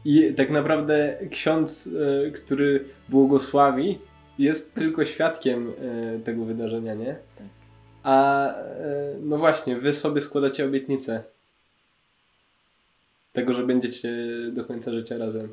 I 0.04 0.34
tak 0.34 0.50
naprawdę 0.50 1.18
ksiądz, 1.30 1.88
e, 2.26 2.30
który 2.30 2.84
błogosławi, 3.08 3.98
jest 4.38 4.74
tylko 4.74 5.04
świadkiem 5.04 5.72
tego 6.24 6.44
wydarzenia, 6.44 6.94
nie? 6.94 7.16
Tak. 7.36 7.46
A 8.02 8.48
no 9.20 9.38
właśnie, 9.38 9.76
wy 9.76 9.94
sobie 9.94 10.22
składacie 10.22 10.64
obietnicę 10.64 11.22
tego, 13.32 13.52
że 13.52 13.66
będziecie 13.66 14.10
do 14.52 14.64
końca 14.64 14.90
życia 14.90 15.18
razem. 15.18 15.48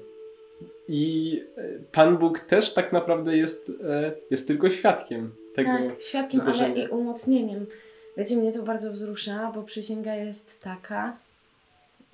I 0.88 1.44
e, 1.58 1.64
Pan 1.92 2.18
Bóg 2.18 2.40
też 2.40 2.74
tak 2.74 2.94
naprawdę 2.94 3.38
jest, 3.38 3.72
e, 3.84 4.12
jest 4.32 4.48
tylko 4.48 4.70
świadkiem 4.70 5.32
tego. 5.56 5.70
tak, 5.72 6.02
świadkiem, 6.02 6.42
ale 6.42 6.52
wydarzenia. 6.52 6.88
i 6.88 6.90
umocnieniem. 6.90 7.66
Wiecie, 8.18 8.36
mnie 8.36 8.54
to 8.54 8.64
bardzo 8.64 8.92
wzrusza, 8.92 9.52
bo 9.56 9.64
przysięga 9.64 10.16
jest 10.16 10.62
taka. 10.62 11.18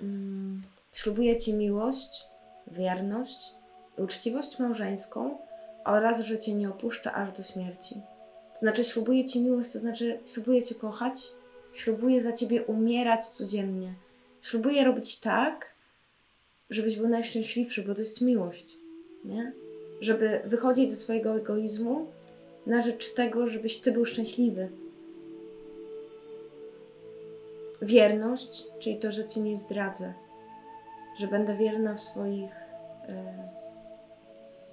Mm, 0.00 0.60
ślubuję 0.92 1.36
Ci 1.36 1.54
miłość, 1.54 2.24
wierność, 2.66 3.52
i 3.98 4.02
uczciwość 4.02 4.58
małżeńską 4.58 5.38
oraz, 5.84 6.20
że 6.20 6.38
Cię 6.38 6.54
nie 6.54 6.68
opuszczę 6.68 7.12
aż 7.12 7.36
do 7.36 7.42
śmierci. 7.42 7.94
To 8.52 8.58
znaczy, 8.58 8.84
ślubuję 8.84 9.24
Ci 9.24 9.40
miłość, 9.40 9.72
to 9.72 9.78
znaczy, 9.78 10.18
ślubuję 10.26 10.62
Cię 10.62 10.74
kochać, 10.74 11.22
ślubuję 11.74 12.22
za 12.22 12.32
Ciebie 12.32 12.62
umierać 12.62 13.26
codziennie. 13.26 13.94
Ślubuję 14.44 14.84
robić 14.84 15.20
tak, 15.20 15.74
żebyś 16.70 16.96
był 16.96 17.08
najszczęśliwszy, 17.08 17.82
bo 17.82 17.94
to 17.94 18.00
jest 18.00 18.20
miłość, 18.20 18.76
nie? 19.24 19.52
Żeby 20.00 20.40
wychodzić 20.44 20.90
ze 20.90 20.96
swojego 20.96 21.36
egoizmu 21.36 22.06
na 22.66 22.82
rzecz 22.82 23.14
tego, 23.14 23.48
żebyś 23.48 23.80
Ty 23.80 23.92
był 23.92 24.06
szczęśliwy. 24.06 24.68
Wierność, 27.82 28.64
czyli 28.80 28.96
to, 28.96 29.12
że 29.12 29.28
Cię 29.28 29.40
nie 29.40 29.56
zdradzę, 29.56 30.14
że 31.18 31.26
będę 31.26 31.56
wierna 31.56 31.94
w 31.94 32.00
swoich 32.00 32.52
e, 33.08 33.48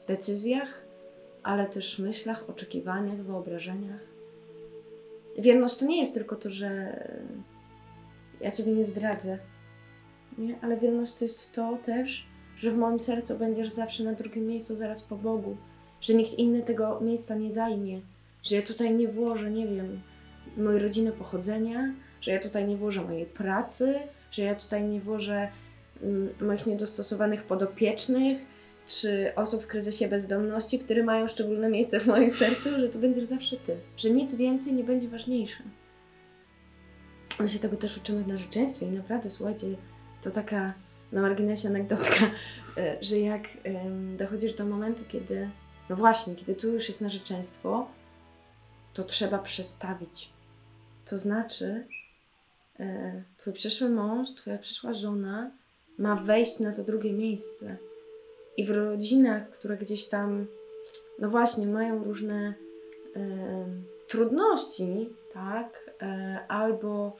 decyzjach, 0.08 0.82
ale 1.44 1.66
też 1.66 2.00
myślach, 2.00 2.50
oczekiwaniach, 2.50 3.18
wyobrażeniach. 3.18 4.02
Wierność 5.38 5.76
to 5.76 5.86
nie 5.86 6.00
jest 6.00 6.14
tylko 6.14 6.36
to, 6.36 6.50
że 6.50 7.00
ja 8.42 8.52
Ciebie 8.52 8.72
nie 8.72 8.86
zdradzę, 8.86 9.38
nie? 10.38 10.56
ale 10.62 10.78
wierność 10.78 11.14
to 11.14 11.26
jest 11.26 11.54
to 11.54 11.78
też, 11.86 12.26
że 12.58 12.72
w 12.72 12.78
moim 12.78 13.00
sercu 13.00 13.38
będziesz 13.38 13.70
zawsze 13.70 14.04
na 14.04 14.14
drugim 14.14 14.48
miejscu, 14.48 14.76
zaraz 14.76 15.04
po 15.04 15.16
Bogu, 15.16 15.58
że 16.02 16.14
nikt 16.14 16.34
inny 16.34 16.62
tego 16.62 17.02
miejsca 17.02 17.36
nie 17.36 17.52
zajmie, 17.52 18.02
że 18.44 18.56
ja 18.56 18.62
tutaj 18.62 18.96
nie 18.96 19.08
włożę, 19.08 19.52
nie 19.52 19.68
wiem, 19.68 20.02
mojej 20.58 20.80
rodziny 20.80 21.12
pochodzenia, 21.12 21.94
że 22.22 22.32
ja 22.32 22.40
tutaj 22.40 22.68
nie 22.68 22.78
włożę 22.78 23.04
mojej 23.04 23.26
pracy, 23.26 23.96
że 24.32 24.42
ja 24.42 24.56
tutaj 24.56 24.84
nie 24.84 25.02
włożę 25.02 25.48
mm, 26.04 26.30
moich 26.42 26.66
niedostosowanych 26.66 27.44
podopiecznych, 27.44 28.38
czy 28.88 29.32
osób 29.36 29.64
w 29.64 29.68
kryzysie 29.68 30.08
bezdomności, 30.08 30.80
które 30.80 31.04
mają 31.04 31.28
szczególne 31.28 31.70
miejsce 31.70 32.00
w 32.00 32.08
moim 32.08 32.32
sercu, 32.32 32.70
że 32.70 32.90
to 32.90 33.00
będziesz 33.00 33.26
zawsze 33.26 33.58
ty, 33.58 33.76
że 33.98 34.10
nic 34.10 34.36
więcej 34.36 34.74
nie 34.74 34.84
będzie 34.84 35.08
ważniejsze. 35.08 35.64
My 37.40 37.50
się 37.50 37.60
tego 37.60 37.78
też 37.78 37.98
uczymy 37.98 38.24
w 38.24 38.28
narzeczeństwie 38.28 38.86
i 38.86 38.90
naprawdę, 38.92 39.30
słuchajcie, 39.30 39.68
to 40.22 40.32
taka 40.32 40.74
na 41.12 41.22
marginesie 41.22 41.68
anegdotka, 41.68 42.32
e, 42.78 42.98
że 43.02 43.20
jak 43.20 43.42
dochodzisz 44.18 44.54
do 44.54 44.66
momentu, 44.66 45.04
kiedy, 45.08 45.50
no 45.90 45.96
właśnie, 45.96 46.36
kiedy 46.36 46.56
tu 46.56 46.68
już 46.68 46.88
jest 46.88 47.02
narzeczeństwo, 47.02 47.88
to 48.94 49.04
trzeba 49.04 49.40
przestawić. 49.40 50.30
To 51.06 51.18
znaczy, 51.18 51.86
e, 52.80 53.24
twój 53.38 53.54
przyszły 53.54 53.90
mąż, 53.90 54.30
twoja 54.36 54.58
przyszła 54.58 54.94
żona 54.94 55.52
ma 55.98 56.16
wejść 56.16 56.60
na 56.60 56.72
to 56.72 56.84
drugie 56.84 57.14
miejsce. 57.14 57.78
I 58.58 58.66
w 58.66 58.70
rodzinach, 58.70 59.50
które 59.50 59.78
gdzieś 59.78 60.06
tam, 60.06 60.48
no 61.20 61.30
właśnie, 61.30 61.68
mają 61.68 62.04
różne 62.04 62.54
trudności, 64.12 65.10
tak, 65.34 65.92
e, 66.02 66.40
albo 66.48 67.18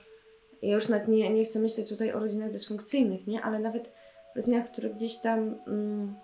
ja 0.62 0.74
już 0.74 0.88
nawet 0.88 1.08
nie, 1.08 1.30
nie 1.30 1.44
chcę 1.44 1.58
myśleć 1.58 1.88
tutaj 1.88 2.12
o 2.12 2.18
rodzinach 2.18 2.50
dysfunkcyjnych, 2.50 3.26
nie, 3.26 3.42
ale 3.42 3.58
nawet 3.58 3.92
rodzinach, 4.36 4.66
które 4.66 4.90
gdzieś 4.90 5.18
tam 5.18 5.54
mm, 5.66 6.14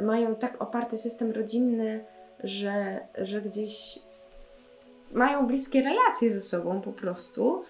mają 0.00 0.34
tak 0.34 0.62
oparty 0.62 0.98
system 0.98 1.30
rodzinny, 1.30 2.04
że, 2.44 3.00
że 3.18 3.42
gdzieś 3.42 3.98
mają 5.12 5.46
bliskie 5.46 5.82
relacje 5.82 6.32
ze 6.32 6.40
sobą 6.40 6.80
po 6.80 6.92
prostu, 6.92 7.64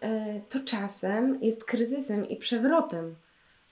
e, 0.00 0.40
to 0.48 0.60
czasem 0.60 1.38
jest 1.42 1.64
kryzysem 1.64 2.28
i 2.28 2.36
przewrotem 2.36 3.14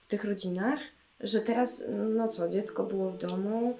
w 0.01 0.07
tych 0.07 0.23
rodzinach, 0.23 0.79
że 1.19 1.41
teraz, 1.41 1.83
no 2.15 2.27
co, 2.27 2.49
dziecko 2.49 2.83
było 2.83 3.11
w 3.11 3.17
domu, 3.17 3.77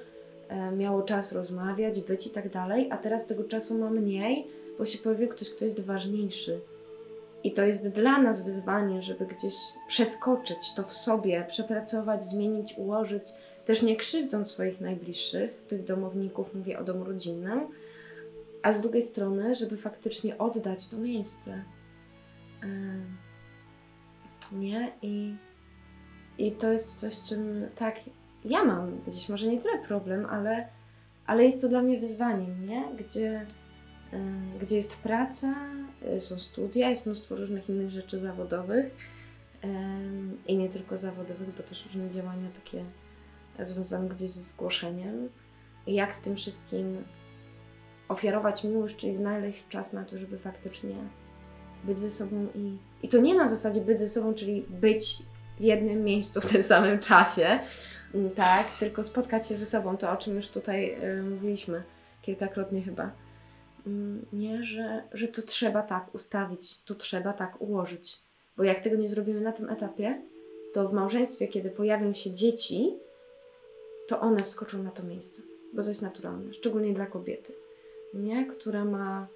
e, 0.48 0.72
miało 0.72 1.02
czas 1.02 1.32
rozmawiać, 1.32 2.02
być 2.02 2.28
i 2.28 2.30
tak 2.30 2.50
dalej, 2.50 2.88
a 2.92 2.98
teraz 2.98 3.28
tego 3.28 3.44
czasu 3.44 3.78
ma 3.78 3.90
mniej, 3.90 4.48
bo 4.78 4.86
się 4.86 4.98
pojawił 4.98 5.28
ktoś, 5.28 5.50
kto 5.50 5.66
jest 5.66 5.80
ważniejszy. 5.80 6.60
I 7.46 7.52
to 7.52 7.66
jest 7.66 7.90
dla 7.90 8.22
nas 8.22 8.46
wyzwanie, 8.46 9.02
żeby 9.02 9.26
gdzieś 9.26 9.56
przeskoczyć 9.88 10.74
to 10.76 10.84
w 10.84 10.94
sobie, 10.94 11.46
przepracować, 11.48 12.26
zmienić, 12.26 12.74
ułożyć, 12.78 13.24
też 13.66 13.82
nie 13.82 13.96
krzywdząc 13.96 14.52
swoich 14.52 14.82
najbliższych, 14.82 15.66
tych 15.68 15.84
domowników, 15.84 16.56
mówię 16.56 16.80
o 16.80 16.84
domu 16.84 17.04
rodzinnym, 17.04 17.68
a 18.64 18.74
z 18.74 18.82
drugiej 18.82 19.02
strony, 19.02 19.56
żeby 19.56 19.78
faktycznie 19.78 20.38
oddać 20.38 20.88
to 20.88 20.98
miejsce. 20.98 21.64
Nie? 24.52 24.92
I, 25.02 25.36
I 26.38 26.52
to 26.52 26.72
jest 26.72 26.96
coś, 26.96 27.24
czym 27.24 27.68
tak 27.76 27.96
ja 28.46 28.64
mam 28.64 29.02
gdzieś 29.08 29.30
może 29.30 29.48
nie 29.48 29.62
tyle 29.62 29.78
problem, 29.78 30.26
ale 30.26 30.68
ale 31.26 31.46
jest 31.46 31.62
to 31.62 31.70
dla 31.70 31.82
mnie 31.82 32.00
wyzwaniem, 32.00 32.68
nie? 32.68 32.84
Gdzie, 32.98 33.46
gdzie 34.62 34.76
jest 34.76 34.98
praca, 34.98 35.56
są 36.20 36.40
studia, 36.40 36.90
jest 36.90 37.06
mnóstwo 37.06 37.36
różnych 37.36 37.70
innych 37.70 37.90
rzeczy 37.90 38.18
zawodowych 38.18 38.96
i 40.48 40.58
nie 40.58 40.70
tylko 40.70 40.98
zawodowych, 40.98 41.56
bo 41.58 41.64
też 41.64 41.86
różne 41.86 42.12
działania 42.12 42.50
takie 42.64 42.86
związane 43.64 44.10
gdzieś 44.10 44.32
ze 44.32 44.42
zgłoszeniem. 44.42 45.30
Jak 45.88 46.16
w 46.16 46.22
tym 46.22 46.36
wszystkim 46.36 47.04
ofiarować 48.08 48.64
miłość, 48.64 48.96
czyli 48.96 49.16
znaleźć 49.16 49.68
czas 49.70 49.94
na 49.94 50.04
to, 50.04 50.18
żeby 50.18 50.38
faktycznie 50.38 50.96
być 51.84 52.00
ze 52.00 52.12
sobą 52.12 52.48
i, 52.56 52.78
i 53.04 53.10
to 53.10 53.18
nie 53.18 53.36
na 53.36 53.48
zasadzie 53.50 53.82
być 53.82 54.00
ze 54.00 54.10
sobą, 54.10 54.34
czyli 54.34 54.66
być 54.70 55.24
w 55.60 55.62
jednym 55.62 56.04
miejscu 56.04 56.42
w 56.42 56.46
tym 56.46 56.64
samym 56.64 57.00
czasie, 57.00 57.60
tak, 58.36 58.68
tylko 58.80 59.04
spotkać 59.04 59.48
się 59.48 59.56
ze 59.56 59.66
sobą, 59.66 59.98
to 59.98 60.12
o 60.12 60.18
czym 60.18 60.36
już 60.36 60.50
tutaj 60.50 60.98
y, 61.04 61.24
mówiliśmy 61.24 61.84
kilkakrotnie 62.22 62.82
chyba. 62.82 63.12
Mm, 63.88 64.26
Nie, 64.34 64.64
że, 64.64 65.04
że 65.14 65.28
to 65.28 65.42
trzeba 65.42 65.82
tak 65.82 66.16
ustawić, 66.16 66.78
to 66.86 66.96
trzeba 66.96 67.34
tak 67.34 67.62
ułożyć. 67.62 68.18
Bo 68.58 68.64
jak 68.64 68.80
tego 68.80 68.96
nie 68.96 69.10
zrobimy 69.10 69.42
na 69.42 69.52
tym 69.52 69.70
etapie, 69.70 70.22
to 70.74 70.88
w 70.88 70.94
małżeństwie, 70.94 71.48
kiedy 71.48 71.70
pojawią 71.70 72.14
się 72.14 72.32
dzieci, 72.34 72.94
to 74.08 74.20
one 74.20 74.44
wskoczą 74.44 74.84
na 74.84 74.92
to 74.92 75.04
miejsce, 75.04 75.42
bo 75.74 75.82
to 75.84 75.90
jest 75.90 76.02
naturalne, 76.02 76.54
szczególnie 76.54 76.94
dla 76.94 77.06
kobiety, 77.06 77.54
nie? 78.14 78.46
która 78.46 78.86
ma 78.86 79.28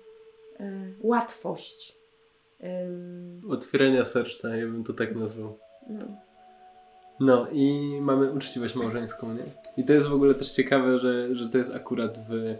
y, 0.60 0.64
łatwość. 1.02 1.96
ym, 2.64 3.42
Otwierania 3.52 4.06
serca, 4.06 4.56
ja 4.56 4.66
bym 4.66 4.84
to 4.84 4.94
tak 4.94 5.16
nazwał. 5.16 5.58
no, 5.90 6.06
No 7.20 7.48
i 7.52 7.98
mamy 8.02 8.32
uczciwość 8.32 8.76
małżeńską, 8.76 9.34
nie? 9.34 9.44
I 9.78 9.84
to 9.86 9.94
jest 9.94 10.08
w 10.08 10.14
ogóle 10.14 10.36
też 10.36 10.52
ciekawe, 10.52 11.00
że, 11.00 11.36
że 11.36 11.50
to 11.50 11.58
jest 11.58 11.76
akurat 11.76 12.18
w... 12.30 12.34
e, 12.34 12.58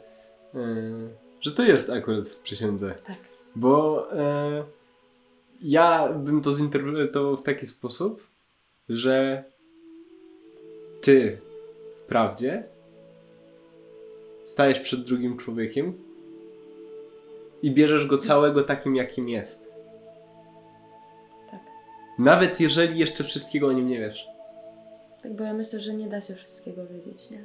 że 1.42 1.52
to 1.52 1.64
jest 1.64 1.90
akurat 1.90 2.28
w 2.28 2.40
przysiędze. 2.40 2.94
tak. 3.06 3.18
Bo 3.56 4.08
e, 4.14 4.64
ja 5.62 6.10
bym 6.14 6.42
to 6.42 6.52
zinterpretował 6.52 7.38
w 7.38 7.44
taki 7.44 7.68
sposób, 7.68 8.28
że 8.90 9.44
ty 11.02 11.38
w 11.98 12.08
prawdzie 12.08 12.64
stajesz 14.46 14.80
przed 14.80 15.04
drugim 15.04 15.38
człowiekiem 15.38 15.94
i 17.62 17.72
bierzesz 17.72 18.08
go 18.08 18.18
całego 18.18 18.64
takim, 18.64 18.96
jakim 18.96 19.30
jest. 19.30 19.70
Tak. 21.52 21.60
Nawet 22.20 22.60
jeżeli 22.60 23.00
jeszcze 23.00 23.24
wszystkiego 23.24 23.68
o 23.68 23.72
nim 23.72 23.88
nie 23.88 24.00
wiesz. 24.00 24.28
Tak, 25.24 25.34
bo 25.34 25.44
ja 25.44 25.54
myślę, 25.54 25.80
że 25.80 25.94
nie 25.94 26.08
da 26.08 26.22
się 26.22 26.36
wszystkiego 26.36 26.88
wiedzieć, 26.88 27.30
nie? 27.32 27.44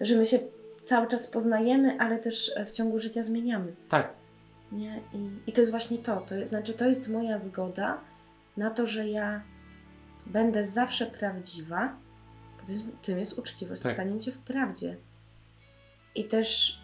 Że 0.00 0.16
my 0.16 0.26
się 0.26 0.38
cały 0.84 1.06
czas 1.08 1.26
poznajemy, 1.26 1.96
ale 2.00 2.18
też 2.18 2.52
e, 2.56 2.66
w 2.66 2.72
ciągu 2.72 2.98
życia 2.98 3.22
zmieniamy, 3.24 3.72
Tak, 3.88 4.12
nie? 4.72 5.00
I, 5.14 5.50
i 5.50 5.52
to 5.52 5.60
jest 5.60 5.70
właśnie 5.70 5.98
to, 5.98 6.20
to 6.20 6.34
jest, 6.34 6.50
znaczy 6.50 6.72
to 6.72 6.88
jest 6.88 7.08
moja 7.08 7.38
zgoda 7.38 8.00
na 8.56 8.70
to, 8.70 8.86
że 8.86 9.08
ja 9.08 9.42
będę 10.26 10.64
zawsze 10.64 11.06
prawdziwa, 11.06 11.96
tym 13.02 13.18
jest 13.18 13.38
uczciwość, 13.38 13.82
Tak. 13.82 13.94
staniecie 13.94 14.32
w 14.32 14.38
prawdzie. 14.38 14.96
I 16.14 16.24
też 16.24 16.78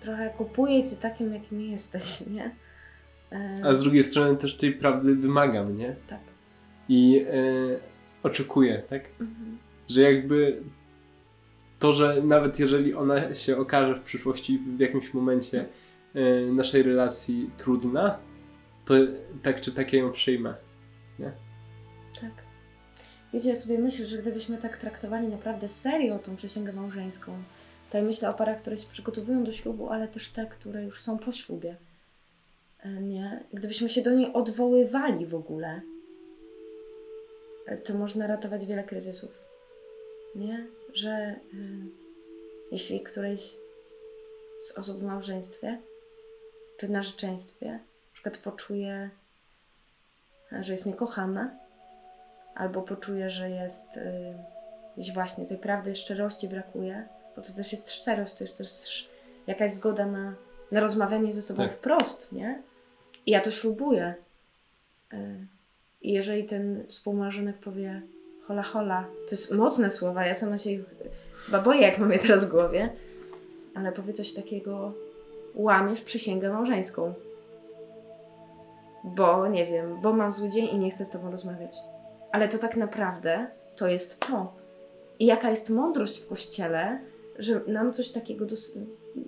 trochę 0.00 0.30
kupuję 0.30 0.84
Cię 0.84 0.96
takim, 0.96 1.32
jakim 1.32 1.60
jesteś, 1.60 2.20
nie? 2.26 2.54
A 3.64 3.72
z 3.72 3.80
drugiej 3.80 4.02
strony 4.02 4.36
też 4.36 4.56
tej 4.56 4.72
prawdy 4.72 5.14
wymagam, 5.14 5.78
nie? 5.78 5.96
Tak. 6.08 6.20
I 6.88 7.26
e, 7.28 7.36
oczekuję, 8.22 8.82
tak? 8.90 9.02
Mhm. 9.20 9.58
że 9.88 10.00
jakby 10.00 10.62
to, 11.78 11.92
że 11.92 12.22
nawet 12.22 12.58
jeżeli 12.58 12.94
ona 12.94 13.34
się 13.34 13.56
okaże 13.56 13.94
w 13.94 14.02
przyszłości 14.02 14.58
w 14.76 14.80
jakimś 14.80 15.14
momencie 15.14 15.66
e, 16.14 16.40
naszej 16.52 16.82
relacji 16.82 17.50
trudna, 17.58 18.18
to 18.84 18.94
tak 19.42 19.60
czy 19.60 19.72
tak 19.72 19.92
ja 19.92 19.98
ją 19.98 20.12
przyjmę. 20.12 20.54
Tak. 22.20 22.30
Wiecie, 23.32 23.48
ja 23.48 23.56
sobie 23.56 23.78
myślę, 23.78 24.06
że 24.06 24.18
gdybyśmy 24.18 24.58
tak 24.58 24.78
traktowali 24.78 25.28
naprawdę 25.28 25.68
serio 25.68 26.18
tą 26.18 26.36
przysięgę 26.36 26.72
małżeńską, 26.72 27.42
to 27.90 27.98
ja 27.98 28.04
myślę 28.04 28.28
o 28.28 28.32
parach, 28.32 28.60
które 28.60 28.78
się 28.78 28.88
przygotowują 28.88 29.44
do 29.44 29.52
ślubu, 29.52 29.88
ale 29.88 30.08
też 30.08 30.28
te, 30.28 30.46
które 30.46 30.84
już 30.84 31.00
są 31.00 31.18
po 31.18 31.32
ślubie. 31.32 31.76
E, 32.80 32.88
Nie? 32.88 33.44
Gdybyśmy 33.52 33.90
się 33.90 34.02
do 34.02 34.10
niej 34.10 34.32
odwoływali 34.32 35.26
w 35.26 35.34
ogóle, 35.34 35.80
e, 37.66 37.76
to 37.76 37.94
można 37.94 38.26
ratować 38.26 38.66
wiele 38.66 38.84
kryzysów. 38.84 39.43
Nie? 40.34 40.66
Że 40.92 41.36
y, 41.54 41.86
jeśli 42.72 43.00
któreś 43.00 43.56
z 44.60 44.78
osób 44.78 44.98
w 45.00 45.02
małżeństwie 45.02 45.78
czy 46.76 46.86
w 46.86 46.90
narzeczeństwie 46.90 47.70
na 47.72 48.12
przykład 48.12 48.38
poczuje, 48.38 49.10
że 50.60 50.72
jest 50.72 50.86
niekochana, 50.86 51.58
albo 52.54 52.82
poczuje, 52.82 53.30
że 53.30 53.50
jest 53.50 53.96
y, 53.96 54.34
gdzieś 54.96 55.14
właśnie 55.14 55.46
tej 55.46 55.58
prawdy, 55.58 55.94
szczerości 55.94 56.48
brakuje, 56.48 57.08
bo 57.36 57.42
to 57.42 57.52
też 57.52 57.72
jest 57.72 57.92
szczerość, 57.92 58.34
to 58.34 58.44
jest 58.44 58.58
też 58.58 59.08
jakaś 59.46 59.70
zgoda 59.70 60.06
na, 60.06 60.34
na 60.72 60.80
rozmawianie 60.80 61.32
ze 61.32 61.42
sobą 61.42 61.62
Tak. 61.62 61.72
wprost, 61.72 62.32
nie? 62.32 62.62
I 63.26 63.30
ja 63.30 63.40
to 63.40 63.50
ślubuję. 63.50 64.14
Y, 65.12 65.46
I 66.02 66.12
jeżeli 66.12 66.44
ten 66.44 66.86
współmałżonek 66.88 67.56
powie 67.58 68.02
hola 68.48 68.62
hola, 68.62 69.04
to 69.24 69.30
jest 69.30 69.52
mocne 69.52 69.90
słowa, 69.90 70.26
ja 70.26 70.34
sama 70.34 70.58
się 70.58 70.70
ich 70.70 70.84
chyba 71.46 71.62
boję, 71.62 71.80
jak 71.80 71.98
mam 71.98 72.12
je 72.12 72.18
teraz 72.18 72.44
w 72.44 72.50
głowie, 72.50 72.92
ale 73.74 73.92
powie 73.92 74.12
coś 74.12 74.32
takiego, 74.32 74.92
łamiesz 75.54 76.00
przysięgę 76.00 76.52
małżeńską. 76.52 77.14
Bo, 79.04 79.48
nie 79.48 79.66
wiem, 79.66 80.00
bo 80.02 80.12
mam 80.12 80.32
zły 80.32 80.48
dzień 80.48 80.66
i 80.66 80.78
nie 80.78 80.90
chcę 80.90 81.04
z 81.04 81.10
tobą 81.10 81.30
rozmawiać. 81.30 81.76
Ale 82.32 82.48
to 82.48 82.58
tak 82.58 82.76
naprawdę 82.76 83.46
to 83.76 83.88
jest 83.88 84.20
to. 84.20 84.52
I 85.18 85.26
jaka 85.26 85.50
jest 85.50 85.70
mądrość 85.70 86.20
w 86.20 86.28
kościele, 86.28 87.00
że 87.38 87.60
nam 87.66 87.92
coś 87.92 88.10
takiego 88.10 88.46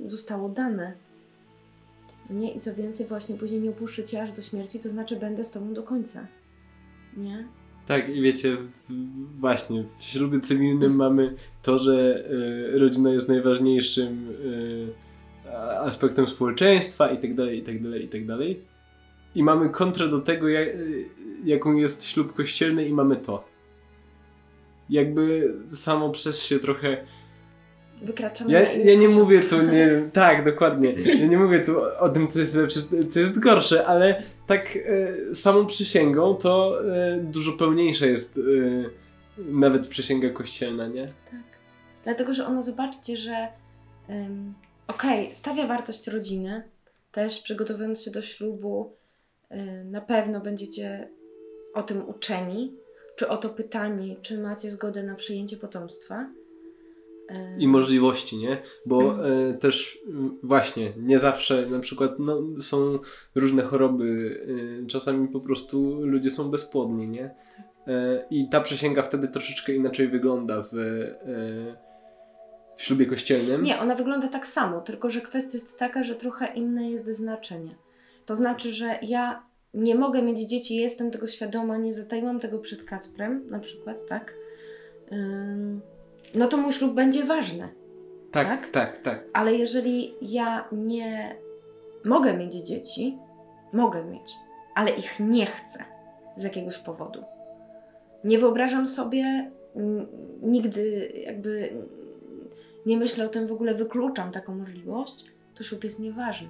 zostało 0.04 0.48
dane. 0.48 0.92
Nie? 2.30 2.54
I 2.54 2.60
co 2.60 2.74
więcej, 2.74 3.06
właśnie 3.06 3.36
później 3.36 3.60
nie 3.60 3.70
opuszczę 3.70 4.04
cię 4.04 4.22
aż 4.22 4.32
do 4.32 4.42
śmierci, 4.42 4.80
to 4.80 4.88
znaczy 4.88 5.16
będę 5.16 5.44
z 5.44 5.50
tobą 5.50 5.74
do 5.74 5.82
końca. 5.82 6.26
Nie? 7.16 7.48
Tak, 7.86 8.08
i 8.08 8.22
wiecie, 8.22 8.56
właśnie 9.40 9.84
w 9.98 10.02
ślubie 10.02 10.40
cywilnym 10.40 10.96
mamy 10.96 11.34
to, 11.62 11.78
że 11.78 12.24
e, 12.74 12.78
rodzina 12.78 13.10
jest 13.10 13.28
najważniejszym 13.28 14.32
a- 15.52 15.78
aspektem 15.80 16.26
społeczeństwa 16.26 17.10
i 17.10 17.18
tak 17.18 17.34
dalej, 17.34 17.58
i 17.58 17.62
tak 17.62 17.82
dalej, 17.82 18.04
i 18.04 18.08
tak 18.08 18.26
dalej. 18.26 18.60
I 19.34 19.42
mamy 19.42 19.68
kontrę 19.68 20.08
do 20.08 20.20
tego, 20.20 20.48
jak, 20.48 20.68
jaką 21.44 21.76
jest 21.76 22.04
ślub 22.04 22.34
kościelny 22.34 22.88
i 22.88 22.92
mamy 22.92 23.16
to. 23.16 23.44
Jakby 24.90 25.54
samo 25.72 26.10
przez 26.10 26.42
się 26.42 26.58
trochę 26.58 26.96
Wykraczamy 28.02 28.52
Ja, 28.52 28.72
ja 28.72 28.94
nie 28.94 29.08
mówię 29.08 29.40
tu, 29.40 29.62
nie, 29.62 29.88
tak, 30.12 30.44
dokładnie. 30.44 30.92
Ja 30.92 31.26
nie 31.26 31.38
mówię 31.38 31.60
tu 31.60 31.76
o 31.98 32.08
tym, 32.08 32.28
co 32.28 32.40
jest 32.40 32.54
lepsze, 32.54 32.80
co 33.10 33.20
jest 33.20 33.38
gorsze, 33.38 33.86
ale 33.86 34.22
tak 34.46 34.76
e, 34.76 35.34
samą 35.34 35.66
przysięgą 35.66 36.34
to 36.34 36.80
e, 36.94 37.16
dużo 37.16 37.52
pełniejsza 37.52 38.06
jest 38.06 38.38
e, 38.38 38.40
nawet 39.38 39.86
przysięga 39.86 40.30
kościelna, 40.30 40.86
nie? 40.86 41.06
Tak. 41.06 41.42
Dlatego, 42.04 42.34
że 42.34 42.46
ono, 42.46 42.62
zobaczcie, 42.62 43.16
że 43.16 43.48
okej, 44.86 45.34
stawia 45.34 45.66
wartość 45.66 46.06
rodziny, 46.06 46.62
też 47.12 47.40
przygotowując 47.40 48.02
się 48.02 48.10
do 48.10 48.22
ślubu, 48.22 48.92
na 49.84 50.00
pewno 50.00 50.40
będziecie 50.40 51.08
o 51.74 51.82
tym 51.82 52.08
uczeni, 52.08 52.72
czy 53.16 53.28
o 53.28 53.36
to 53.36 53.48
pytani, 53.48 54.16
czy 54.22 54.38
macie 54.38 54.70
zgodę 54.70 55.02
na 55.02 55.14
przyjęcie 55.14 55.56
potomstwa. 55.56 56.28
Y, 57.30 57.34
I 57.58 57.68
możliwości, 57.68 58.36
nie? 58.36 58.62
Bo 58.86 59.26
e, 59.28 59.54
też 59.54 59.98
właśnie 60.42 60.92
nie 60.96 61.18
zawsze 61.18 61.66
na 61.66 61.80
przykład 61.80 62.18
no, 62.18 62.42
są 62.60 62.98
różne 63.34 63.62
choroby, 63.62 64.40
e, 64.84 64.86
czasami 64.86 65.28
po 65.28 65.40
prostu 65.40 66.00
ludzie 66.00 66.30
są 66.30 66.50
bezpłodni, 66.50 67.08
nie? 67.08 67.34
E, 67.86 68.24
I 68.30 68.48
ta 68.48 68.60
przysięga 68.60 69.02
wtedy 69.02 69.28
troszeczkę 69.28 69.72
inaczej 69.72 70.08
wygląda 70.08 70.62
w, 70.62 70.74
e, 70.74 71.76
w 72.76 72.82
ślubie 72.82 73.06
kościelnym. 73.06 73.62
Nie, 73.62 73.80
ona 73.80 73.94
wygląda 73.94 74.28
tak 74.28 74.46
samo, 74.46 74.80
tylko 74.80 75.10
że 75.10 75.20
kwestia 75.20 75.58
jest 75.58 75.78
taka, 75.78 76.04
że 76.04 76.14
trochę 76.14 76.46
inne 76.54 76.90
jest 76.90 77.06
znaczenie. 77.06 77.74
To 78.26 78.36
znaczy, 78.36 78.72
że 78.72 78.98
ja 79.02 79.42
nie 79.74 79.94
mogę 79.94 80.22
mieć 80.22 80.40
dzieci, 80.40 80.76
jestem 80.76 81.10
tego 81.10 81.28
świadoma, 81.28 81.76
nie 81.76 81.94
zataiłam 81.94 82.40
tego 82.40 82.58
przed 82.58 82.84
Kacprem, 82.84 83.50
na 83.50 83.60
przykład, 83.60 84.06
tak? 84.06 84.34
Ym, 85.12 85.80
no 86.36 86.48
to 86.48 86.56
mój 86.56 86.72
ślub 86.72 86.94
będzie 86.94 87.24
ważny. 87.24 87.68
tak, 88.32 88.46
tak? 88.48 88.68
tak, 88.68 89.02
tak. 89.02 89.24
Ale 89.32 89.54
jeżeli 89.54 90.14
ja 90.22 90.68
nie 90.72 91.36
mogę 92.04 92.36
mieć 92.36 92.54
dzieci, 92.54 93.18
mogę 93.72 94.04
mieć, 94.04 94.34
ale 94.74 94.90
ich 94.90 95.20
nie 95.20 95.46
chcę 95.46 95.84
z 96.36 96.42
jakiegoś 96.42 96.78
powodu. 96.78 97.24
Nie 98.24 98.38
wyobrażam 98.38 98.88
sobie 98.88 99.50
nigdy, 100.42 101.12
jakby 101.26 101.72
nie 102.86 102.96
myślę 102.96 103.24
o 103.24 103.28
tym 103.28 103.46
w 103.46 103.52
ogóle, 103.52 103.74
wykluczam 103.74 104.32
taką 104.32 104.54
możliwość, 104.54 105.24
to 105.54 105.64
ślub 105.64 105.84
jest 105.84 106.00
nieważny. 106.00 106.48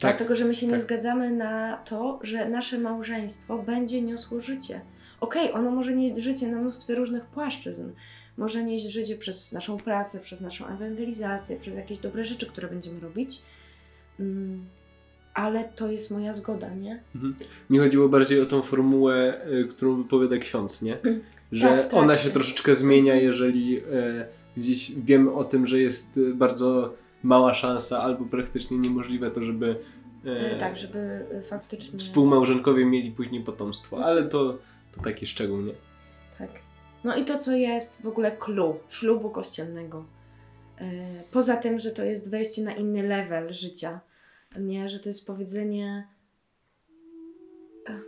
Tak, 0.00 0.16
Dlatego, 0.16 0.34
że 0.34 0.44
my 0.44 0.54
się 0.54 0.66
nie 0.66 0.72
tak. 0.72 0.80
zgadzamy 0.80 1.30
na 1.30 1.76
to, 1.76 2.18
że 2.22 2.48
nasze 2.48 2.78
małżeństwo 2.78 3.58
będzie 3.58 4.02
niosło 4.02 4.40
życie. 4.40 4.80
Okej, 5.20 5.52
ono 5.52 5.70
może 5.70 5.94
nieść 5.96 6.16
życie 6.16 6.48
na 6.48 6.58
mnóstwie 6.58 6.94
różnych 6.94 7.24
płaszczyzn. 7.24 7.90
Może 8.36 8.64
nieść 8.64 8.86
życie 8.86 9.16
przez 9.16 9.52
naszą 9.52 9.76
pracę, 9.76 10.20
przez 10.20 10.40
naszą 10.40 10.66
ewangelizację, 10.66 11.56
przez 11.56 11.74
jakieś 11.74 11.98
dobre 11.98 12.24
rzeczy, 12.24 12.46
które 12.46 12.68
będziemy 12.68 13.00
robić. 13.00 13.42
Mm, 14.20 14.64
ale 15.34 15.64
to 15.64 15.90
jest 15.90 16.10
moja 16.10 16.34
zgoda, 16.34 16.74
nie? 16.74 17.02
Mi 17.70 17.78
chodziło 17.78 18.08
bardziej 18.08 18.40
o 18.40 18.46
tą 18.46 18.62
formułę, 18.62 19.40
y, 19.52 19.64
którą 19.64 19.96
wypowiada 20.02 20.38
ksiądz, 20.38 20.82
nie? 20.82 20.98
Że 21.52 21.68
Tak, 21.68 21.82
tak. 21.82 21.94
ona 21.94 22.18
się 22.18 22.30
troszeczkę 22.30 22.74
zmienia, 22.74 23.14
jeżeli 23.14 23.78
e, 23.78 23.82
gdzieś 24.56 24.92
wiemy 24.92 25.32
o 25.32 25.44
tym, 25.44 25.66
że 25.66 25.78
jest 25.78 26.16
y, 26.16 26.34
bardzo 26.34 26.94
mała 27.22 27.54
szansa 27.54 28.02
albo 28.02 28.24
praktycznie 28.24 28.78
niemożliwe 28.78 29.30
to, 29.30 29.44
żeby 29.44 29.76
e, 30.26 30.50
E, 30.52 30.58
tak, 30.58 30.76
żeby 30.76 30.98
e, 31.32 31.42
faktycznie. 31.42 31.98
współmałżonkowie 31.98 32.84
mieli 32.84 33.10
później 33.10 33.44
potomstwo, 33.44 34.04
ale 34.04 34.24
to, 34.28 34.58
to 34.96 35.00
taki 35.02 35.26
szczegół, 35.26 35.60
nie? 35.60 35.72
Tak. 36.38 36.50
No 37.04 37.16
i 37.16 37.24
to, 37.24 37.38
co 37.38 37.52
jest 37.52 38.02
w 38.02 38.06
ogóle 38.06 38.36
clue 38.36 38.78
ślubu 38.88 39.30
kościelnego. 39.30 40.04
E, 40.80 40.84
Poza 41.32 41.56
tym, 41.56 41.80
że 41.80 41.90
to 41.90 42.04
jest 42.04 42.30
wejście 42.30 42.62
na 42.62 42.72
inny 42.72 43.02
level 43.02 43.52
życia, 43.52 44.00
nie, 44.58 44.88
że 44.90 45.00
to 45.00 45.08
jest 45.08 45.26
powiedzenie, 45.26 46.08
e, 47.88 48.00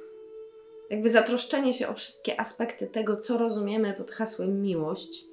jakby 0.90 1.10
zatroszczenie 1.10 1.74
się 1.74 1.88
o 1.88 1.94
wszystkie 1.94 2.40
aspekty 2.40 2.86
tego, 2.86 3.16
co 3.16 3.38
rozumiemy 3.38 3.92
pod 3.94 4.10
hasłem 4.10 4.62
miłość. 4.62 5.24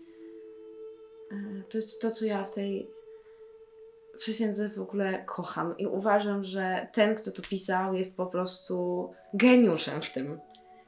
E, 1.31 1.63
To 1.69 1.77
jest 1.77 2.01
to, 2.01 2.11
co 2.11 2.25
ja 2.25 2.45
w 2.45 2.51
tej 2.51 2.89
przysiędze 4.17 4.69
w 4.69 4.79
ogóle 4.81 5.23
kocham 5.25 5.77
i 5.77 5.87
uważam, 5.87 6.43
że 6.43 6.87
ten, 6.93 7.15
kto 7.15 7.31
to 7.31 7.41
pisał, 7.41 7.93
jest 7.93 8.17
po 8.17 8.25
prostu 8.25 9.09
geniuszem 9.33 10.01
w 10.01 10.13
tym. 10.13 10.39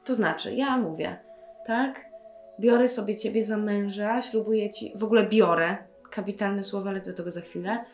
To 0.04 0.14
znaczy, 0.14 0.54
ja 0.54 0.76
mówię, 0.78 1.18
tak? 1.66 2.11
Biorę 2.60 2.88
sobie 2.88 3.16
ciebie 3.16 3.44
za 3.44 3.56
męża, 3.56 4.22
ślubuję 4.22 4.70
ci, 4.70 4.92
w 4.94 5.04
ogóle 5.04 5.28
biorę, 5.28 5.76
kapitalne 6.10 6.64
słowa, 6.64 6.90
ale 6.90 7.00
do 7.00 7.12
tego 7.12 7.30
za 7.30 7.40
chwilę. 7.40 7.84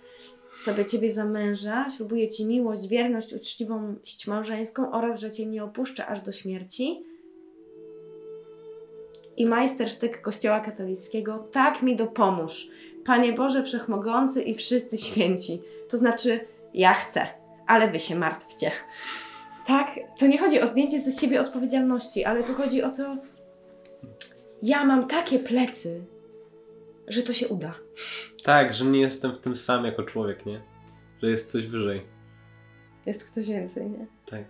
Sobie 0.64 0.84
ciebie 0.84 1.12
za 1.12 1.24
męża, 1.24 1.90
ślubuję 1.96 2.28
ci 2.28 2.46
miłość, 2.46 2.88
wierność, 2.88 3.32
uczciwość 3.32 4.26
małżeńską 4.26 4.92
oraz, 4.92 5.20
że 5.20 5.30
cię 5.30 5.46
nie 5.46 5.64
opuszczę 5.64 6.06
aż 6.06 6.20
do 6.20 6.32
śmierci. 6.32 7.04
I 9.36 9.46
majstersztyk 9.46 10.20
Kościoła 10.20 10.60
katolickiego, 10.60 11.48
tak 11.52 11.82
mi 11.82 11.96
dopomóż. 11.96 12.68
Panie 13.04 13.32
Boże 13.32 13.62
Wszechmogący 13.62 14.42
i 14.42 14.54
wszyscy 14.54 14.98
święci. 14.98 15.62
To 15.88 15.96
znaczy, 15.96 16.40
ja 16.74 16.94
chcę, 16.94 17.26
ale 17.66 17.90
wy 17.90 18.00
się 18.00 18.16
martwcie. 18.16 18.70
Tak, 19.66 19.86
to 20.18 20.26
nie 20.26 20.38
chodzi 20.38 20.60
o 20.60 20.66
zdjęcie 20.66 21.00
ze 21.00 21.20
siebie 21.20 21.40
odpowiedzialności, 21.40 22.24
ale 22.24 22.44
tu 22.44 22.54
chodzi 22.54 22.82
o 22.82 22.90
to, 22.90 23.16
ja 24.62 24.84
mam 24.84 25.08
takie 25.08 25.38
plecy, 25.38 26.04
że 27.08 27.22
to 27.22 27.32
się 27.32 27.48
uda. 27.48 27.74
Tak, 28.44 28.74
że 28.74 28.84
nie 28.84 29.00
jestem 29.00 29.32
w 29.32 29.38
tym 29.38 29.56
sam 29.56 29.84
jako 29.84 30.02
człowiek, 30.02 30.46
nie? 30.46 30.60
Że 31.22 31.30
jest 31.30 31.52
coś 31.52 31.66
wyżej. 31.66 32.02
Jest 33.06 33.30
ktoś 33.30 33.48
więcej, 33.48 33.90
nie? 33.90 34.06
Tak. 34.26 34.44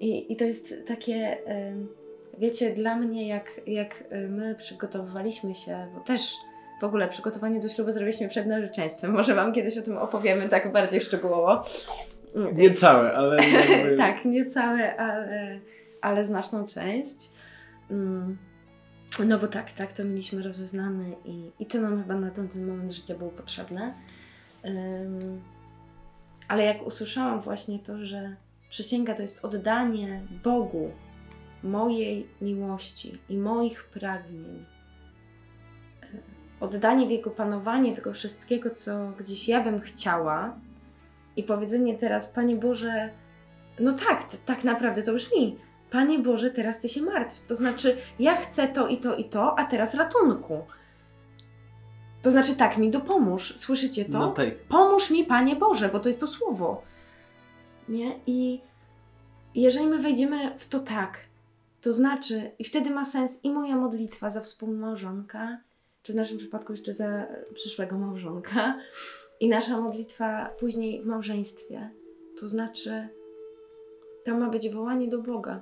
I, 0.00 0.32
i 0.32 0.36
to 0.36 0.44
jest 0.44 0.74
takie, 0.86 1.38
wiecie, 2.38 2.74
dla 2.74 2.96
mnie, 2.96 3.28
jak, 3.28 3.60
jak 3.66 4.04
y, 4.12 4.28
my 4.28 4.54
przygotowywaliśmy 4.54 5.54
się, 5.54 5.88
bo 5.94 6.00
też 6.00 6.32
w 6.80 6.84
ogóle 6.84 7.08
przygotowanie 7.08 7.60
do 7.60 7.68
ślubu 7.68 7.92
zrobiliśmy 7.92 8.28
przed 8.28 8.46
narzeczeństwem. 8.46 9.12
Może 9.12 9.34
Wam 9.34 9.52
kiedyś 9.52 9.78
o 9.78 9.82
tym 9.82 9.96
opowiemy 9.96 10.48
tak 10.48 10.72
bardziej 10.72 11.00
szczegółowo. 11.00 11.64
Nie 12.54 12.70
całe, 12.70 13.12
ale 13.12 13.48
jakby... 13.50 13.96
tak, 13.96 14.24
nie 14.24 14.44
całe, 14.44 14.96
ale, 14.96 15.60
ale 16.00 16.24
znaczną 16.24 16.66
część. 16.66 17.30
Mm, 17.90 18.38
No 19.24 19.38
bo 19.38 19.46
tak, 19.46 19.72
tak, 19.72 19.92
to 19.92 20.04
mieliśmy 20.04 20.42
rozeznane 20.42 21.10
i, 21.24 21.50
i 21.58 21.66
to 21.66 21.80
nam 21.80 22.02
chyba 22.02 22.14
na 22.14 22.30
tamten 22.30 22.66
moment 22.66 22.92
życia 22.92 23.14
było 23.14 23.30
potrzebne. 23.30 23.94
Ale 26.48 26.64
jak 26.64 26.86
usłyszałam 26.86 27.40
właśnie 27.40 27.78
to, 27.78 28.06
że 28.06 28.36
przysięga 28.70 29.14
to 29.14 29.22
jest 29.22 29.44
oddanie 29.44 30.22
Bogu 30.44 30.90
mojej 31.62 32.26
miłości 32.40 33.18
i 33.28 33.36
moich 33.36 33.84
pragnień, 33.84 34.64
oddanie 36.60 37.06
w 37.06 37.10
Jego 37.10 37.30
panowanie 37.30 37.94
tego 37.94 38.12
wszystkiego, 38.12 38.70
co 38.70 39.12
gdzieś 39.18 39.48
ja 39.48 39.64
bym 39.64 39.80
chciała 39.80 40.56
i 41.38 41.42
powiedzenie 41.42 41.94
teraz, 41.94 42.26
Panie 42.26 42.56
Boże, 42.56 43.10
no 43.80 43.92
tak, 43.92 44.26
tak 44.46 44.64
naprawdę 44.64 45.02
to 45.02 45.12
brzmi. 45.12 45.58
Panie 45.90 46.18
Boże, 46.18 46.50
teraz 46.50 46.80
Ty 46.80 46.88
się 46.88 47.02
martw. 47.02 47.46
To 47.46 47.54
znaczy, 47.54 47.96
ja 48.18 48.36
chcę 48.36 48.68
to 48.68 48.88
i 48.88 48.98
to 48.98 49.16
i 49.16 49.24
to, 49.24 49.58
a 49.58 49.64
teraz 49.64 49.94
ratunku. 49.94 50.62
To 52.22 52.30
znaczy, 52.30 52.56
tak 52.56 52.78
mi 52.78 52.90
dopomóż. 52.90 53.54
Słyszycie 53.56 54.04
to? 54.04 54.18
No 54.18 54.32
tak. 54.32 54.58
Pomóż 54.68 55.10
mi, 55.10 55.24
Panie 55.24 55.56
Boże, 55.56 55.88
bo 55.88 56.00
to 56.00 56.08
jest 56.08 56.20
to 56.20 56.26
słowo. 56.26 56.82
Nie? 57.88 58.20
I 58.26 58.60
jeżeli 59.54 59.86
my 59.86 59.98
wejdziemy 59.98 60.58
w 60.58 60.68
to 60.68 60.80
tak, 60.80 61.18
to 61.80 61.92
znaczy, 61.92 62.50
i 62.58 62.64
wtedy 62.64 62.90
ma 62.90 63.04
sens 63.04 63.44
i 63.44 63.50
moja 63.50 63.76
modlitwa 63.76 64.30
za 64.30 64.40
współmałżonka, 64.40 65.58
czy 66.02 66.12
w 66.12 66.16
naszym 66.16 66.38
przypadku 66.38 66.72
jeszcze 66.72 66.94
za 66.94 67.26
przyszłego 67.54 67.98
małżonka, 67.98 68.78
i 69.40 69.48
nasza 69.48 69.80
modlitwa 69.80 70.50
później 70.60 71.02
w 71.02 71.06
małżeństwie. 71.06 71.90
To 72.40 72.48
znaczy, 72.48 73.08
tam 74.24 74.40
ma 74.40 74.48
być 74.48 74.70
wołanie 74.70 75.08
do 75.08 75.18
Boga. 75.18 75.60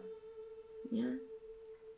Nie? 0.93 1.19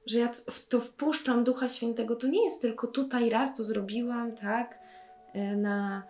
Że 0.07 0.19
ja 0.19 0.33
to 0.69 0.81
wpuszczam 0.81 1.45
Ducha 1.45 1.69
Świętego. 1.69 2.17
To 2.17 2.27
nie 2.27 2.45
jest 2.45 2.63
tylko 2.63 2.87
tutaj 2.87 3.31
raz 3.31 3.57
to 3.57 3.65
zrobiłam, 3.65 4.33
tak? 4.37 4.79
e, 5.35 5.57
Na, 5.57 6.03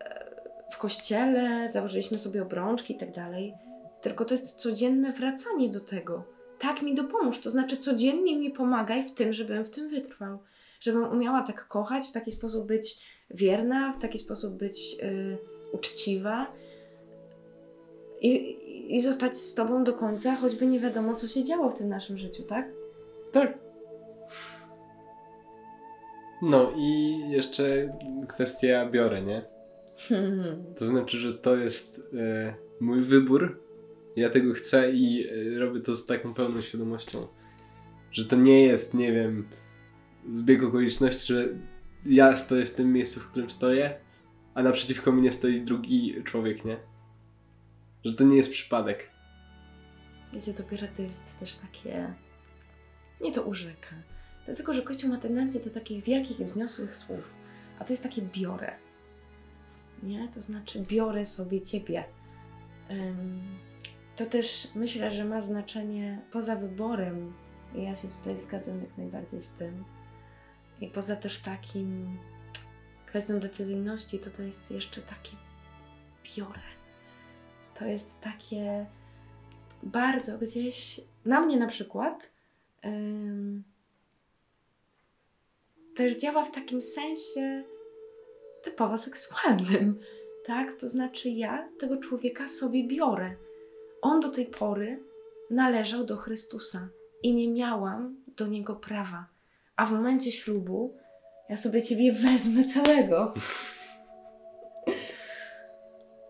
e, 0.00 0.30
w 0.72 0.78
kościele, 0.78 1.70
założyliśmy 1.72 2.18
sobie 2.18 2.42
obrączki 2.42 2.94
i 2.94 2.98
tak 2.98 3.12
dalej. 3.12 3.54
Tylko 4.00 4.24
to 4.24 4.34
jest 4.34 4.56
codzienne 4.56 5.12
wracanie 5.12 5.68
do 5.68 5.80
tego. 5.80 6.24
Tak 6.58 6.82
mi 6.82 6.94
dopomóż. 6.94 7.40
To 7.40 7.50
znaczy, 7.50 7.76
codziennie 7.76 8.38
mi 8.38 8.50
pomagaj 8.50 9.04
w 9.04 9.14
tym, 9.14 9.32
żebym 9.32 9.64
w 9.64 9.70
tym 9.70 9.88
wytrwał. 9.88 10.38
Żebym 10.80 11.12
umiała 11.12 11.42
tak 11.42 11.68
kochać, 11.68 12.08
w 12.08 12.12
taki 12.12 12.32
sposób 12.32 12.66
być 12.66 13.02
wierna, 13.34 13.92
w 13.92 13.98
taki 13.98 14.18
sposób 14.18 14.54
być 14.54 14.96
y, 15.02 15.38
uczciwa 15.72 16.52
i, 18.20 18.56
i 18.96 19.00
zostać 19.00 19.36
z 19.36 19.54
Tobą 19.54 19.84
do 19.84 19.92
końca, 19.92 20.36
choćby 20.36 20.66
nie 20.66 20.80
wiadomo, 20.80 21.14
co 21.14 21.28
się 21.28 21.44
działo 21.44 21.70
w 21.70 21.78
tym 21.78 21.88
naszym 21.88 22.18
życiu, 22.18 22.42
tak? 22.42 22.68
Tak. 23.32 23.58
No 26.42 26.72
i 26.76 27.18
jeszcze 27.30 27.66
kwestia 28.28 28.90
biorę, 28.90 29.22
nie? 29.22 29.42
To 30.78 30.86
znaczy, 30.86 31.16
że 31.16 31.34
to 31.34 31.56
jest 31.56 32.02
e, 32.14 32.54
mój 32.80 33.02
wybór. 33.02 33.60
Ja 34.16 34.30
tego 34.30 34.52
chcę 34.52 34.92
i 34.92 35.28
e, 35.28 35.58
robię 35.58 35.80
to 35.80 35.94
z 35.94 36.06
taką 36.06 36.34
pełną 36.34 36.60
świadomością, 36.60 37.26
że 38.12 38.24
to 38.24 38.36
nie 38.36 38.66
jest, 38.66 38.94
nie 38.94 39.12
wiem, 39.12 39.48
zbieg 40.32 40.62
okoliczności, 40.62 41.32
że 41.32 41.48
ja 42.06 42.36
stoję 42.36 42.66
w 42.66 42.74
tym 42.74 42.92
miejscu, 42.92 43.20
w 43.20 43.30
którym 43.30 43.50
stoję, 43.50 43.98
a 44.54 44.62
naprzeciwko 44.62 45.12
mnie 45.12 45.32
stoi 45.32 45.60
drugi 45.60 46.22
człowiek, 46.24 46.64
nie? 46.64 46.76
Że 48.04 48.14
to 48.14 48.24
nie 48.24 48.36
jest 48.36 48.50
przypadek. 48.50 49.10
Wiecie, 50.32 50.54
to 50.54 51.02
jest 51.02 51.38
też 51.40 51.54
takie. 51.54 52.14
Nie 53.20 53.32
to 53.32 53.42
urzeka. 53.42 53.96
Dlatego, 54.46 54.74
że 54.74 54.82
Kościół 54.82 55.10
ma 55.10 55.18
tendencję 55.18 55.60
do 55.60 55.70
takich 55.70 56.04
wielkich 56.04 56.40
i 56.40 56.44
wzniosłych 56.44 56.96
słów. 56.96 57.30
A 57.78 57.84
to 57.84 57.92
jest 57.92 58.02
takie 58.02 58.22
biorę. 58.22 58.72
Nie? 60.02 60.28
To 60.28 60.42
znaczy, 60.42 60.82
biorę 60.88 61.26
sobie 61.26 61.62
ciebie. 61.62 62.04
Ym, 62.90 63.40
to 64.16 64.26
też 64.26 64.68
myślę, 64.74 65.10
że 65.10 65.24
ma 65.24 65.42
znaczenie 65.42 66.20
poza 66.32 66.56
wyborem. 66.56 67.32
Ja 67.74 67.96
się 67.96 68.08
tutaj 68.08 68.38
zgadzam 68.38 68.80
jak 68.80 68.98
najbardziej 68.98 69.42
z 69.42 69.50
tym. 69.50 69.84
I 70.80 70.88
poza 70.88 71.16
też 71.16 71.38
takim 71.38 72.18
kwestią 73.06 73.40
decyzyjności, 73.40 74.18
to 74.18 74.30
to 74.30 74.42
jest 74.42 74.70
jeszcze 74.70 75.02
takie 75.02 75.36
biorę. 76.36 76.60
To 77.78 77.84
jest 77.84 78.20
takie 78.20 78.86
bardzo 79.82 80.38
gdzieś, 80.38 81.00
na 81.24 81.40
mnie 81.40 81.56
na 81.56 81.66
przykład, 81.66 82.30
ym, 82.84 83.64
też 85.96 86.16
działa 86.16 86.44
w 86.44 86.50
takim 86.50 86.82
sensie 86.82 87.64
typowo 88.62 88.98
seksualnym, 88.98 90.00
tak? 90.46 90.80
To 90.80 90.88
znaczy 90.88 91.28
ja 91.28 91.68
tego 91.80 91.96
człowieka 91.96 92.48
sobie 92.48 92.88
biorę. 92.88 93.34
On 94.02 94.20
do 94.20 94.30
tej 94.30 94.46
pory 94.46 95.02
należał 95.50 96.04
do 96.04 96.16
Chrystusa. 96.16 96.88
i 97.22 97.34
nie 97.34 97.48
miałam 97.48 98.16
do 98.36 98.46
niego 98.46 98.76
prawa. 98.76 99.26
A 99.80 99.86
w 99.86 99.92
momencie 99.92 100.32
ślubu 100.32 100.94
ja 101.48 101.56
sobie 101.56 101.82
ciebie 101.82 102.12
wezmę 102.12 102.64
całego. 102.64 103.34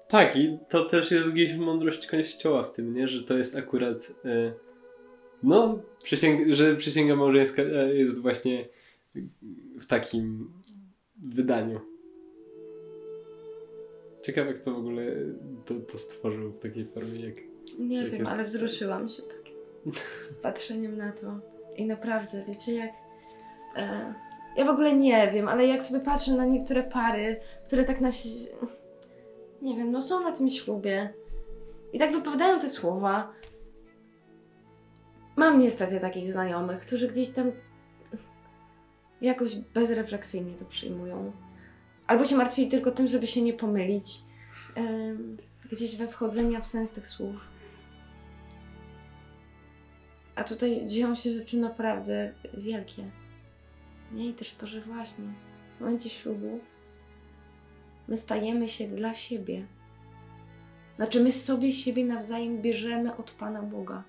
Tak, 0.08 0.36
i 0.36 0.58
to 0.68 0.84
też 0.84 1.10
jest 1.10 1.28
gdzieś 1.30 1.54
mądrość 1.56 2.06
kościoła 2.06 2.62
w 2.62 2.72
tym, 2.72 2.94
nie? 2.94 3.08
Że 3.08 3.22
to 3.24 3.38
jest 3.38 3.56
akurat. 3.56 3.96
E, 4.24 4.52
no, 5.42 5.78
przysięg- 6.04 6.52
że 6.54 6.76
przysięga 6.76 7.16
małżeńska 7.16 7.62
e, 7.62 7.94
jest 7.94 8.18
właśnie 8.22 8.68
w 9.80 9.86
takim 9.86 10.50
wydaniu. 11.22 11.80
Ciekawe, 14.22 14.54
kto 14.54 14.74
w 14.74 14.78
ogóle 14.78 15.02
to, 15.66 15.74
to 15.74 15.98
stworzył 15.98 16.50
w 16.52 16.58
takiej 16.58 16.84
formie, 16.86 17.20
jak. 17.26 17.34
Nie 17.78 17.96
Jak 18.02 18.10
wiem, 18.10 18.20
jest- 18.20 18.32
ale 18.32 18.44
wzruszyłam 18.44 19.08
się 19.08 19.22
takim 19.22 19.54
patrzeniem 20.42 20.96
na 20.96 21.12
to. 21.12 21.40
I 21.76 21.86
naprawdę, 21.86 22.44
wiecie, 22.48 22.74
jak. 22.74 22.90
E, 23.76 24.14
ja 24.56 24.64
w 24.64 24.68
ogóle 24.68 24.96
nie 24.96 25.30
wiem, 25.30 25.48
ale 25.48 25.66
jak 25.66 25.82
sobie 25.82 26.00
patrzę 26.00 26.32
na 26.32 26.44
niektóre 26.44 26.82
pary, 26.82 27.40
które 27.64 27.84
tak 27.84 28.00
na. 28.00 28.10
Nie 29.62 29.76
wiem, 29.76 29.90
no 29.90 30.00
są 30.00 30.24
na 30.24 30.32
tym 30.32 30.50
ślubie 30.50 31.14
i 31.92 31.98
tak 31.98 32.12
wypowiadają 32.12 32.60
te 32.60 32.68
słowa. 32.68 33.32
Mam 35.36 35.58
niestety 35.58 36.00
takich 36.00 36.32
znajomych, 36.32 36.80
którzy 36.80 37.08
gdzieś 37.08 37.30
tam 37.30 37.52
jakoś 39.20 39.56
bezrefleksyjnie 39.56 40.52
to 40.54 40.64
przyjmują. 40.64 41.32
Albo 42.06 42.24
się 42.24 42.36
martwili 42.36 42.68
tylko 42.68 42.90
tym, 42.90 43.08
żeby 43.08 43.26
się 43.26 43.42
nie 43.42 43.52
pomylić. 43.52 44.18
Gdzieś 45.72 45.96
we 45.96 46.08
wchodzenia 46.08 46.60
w 46.60 46.66
sens 46.66 46.90
tych 46.90 47.08
słów. 47.08 47.36
A 50.34 50.44
tutaj 50.44 50.86
dzieją 50.86 51.14
się 51.14 51.30
rzeczy 51.30 51.56
naprawdę 51.56 52.32
wielkie. 52.54 53.04
Nie? 54.12 54.28
I 54.28 54.34
też 54.34 54.54
to, 54.54 54.66
że 54.66 54.80
właśnie 54.80 55.24
w 55.76 55.80
momencie 55.80 56.10
ślubu 56.10 56.60
my 58.08 58.16
stajemy 58.16 58.68
się 58.68 58.88
dla 58.88 59.14
siebie. 59.14 59.66
Znaczy 60.96 61.20
my 61.20 61.32
sobie 61.32 61.72
siebie 61.72 62.04
nawzajem 62.04 62.62
bierzemy 62.62 63.16
od 63.16 63.30
Pana 63.30 63.62
Boga. 63.62 64.04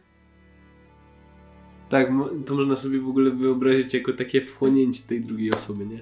Tak, 1.90 2.08
to 2.46 2.56
można 2.56 2.76
sobie 2.76 3.00
w 3.00 3.10
ogóle 3.10 3.32
wyobrazić 3.32 3.94
jako 3.94 4.14
takie 4.14 4.46
wchłonięcie 4.46 5.04
tej 5.08 5.22
drugiej 5.22 5.54
osoby, 5.54 5.86
nie? 5.86 6.00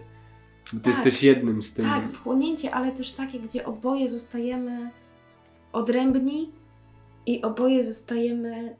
Bo 0.73 0.79
ty 0.79 0.85
Tak. 0.85 0.87
jesteś 0.87 1.23
jednym 1.23 1.61
z 1.61 1.73
tym. 1.73 1.85
Tak, 1.85 2.11
wchłonięcie, 2.11 2.71
ale 2.71 2.91
też 2.91 3.11
takie, 3.11 3.39
gdzie 3.39 3.65
oboje 3.65 4.07
zostajemy 4.07 4.91
odrębni 5.73 6.51
i 7.25 7.41
oboje 7.41 7.83
zostajemy 7.83 8.75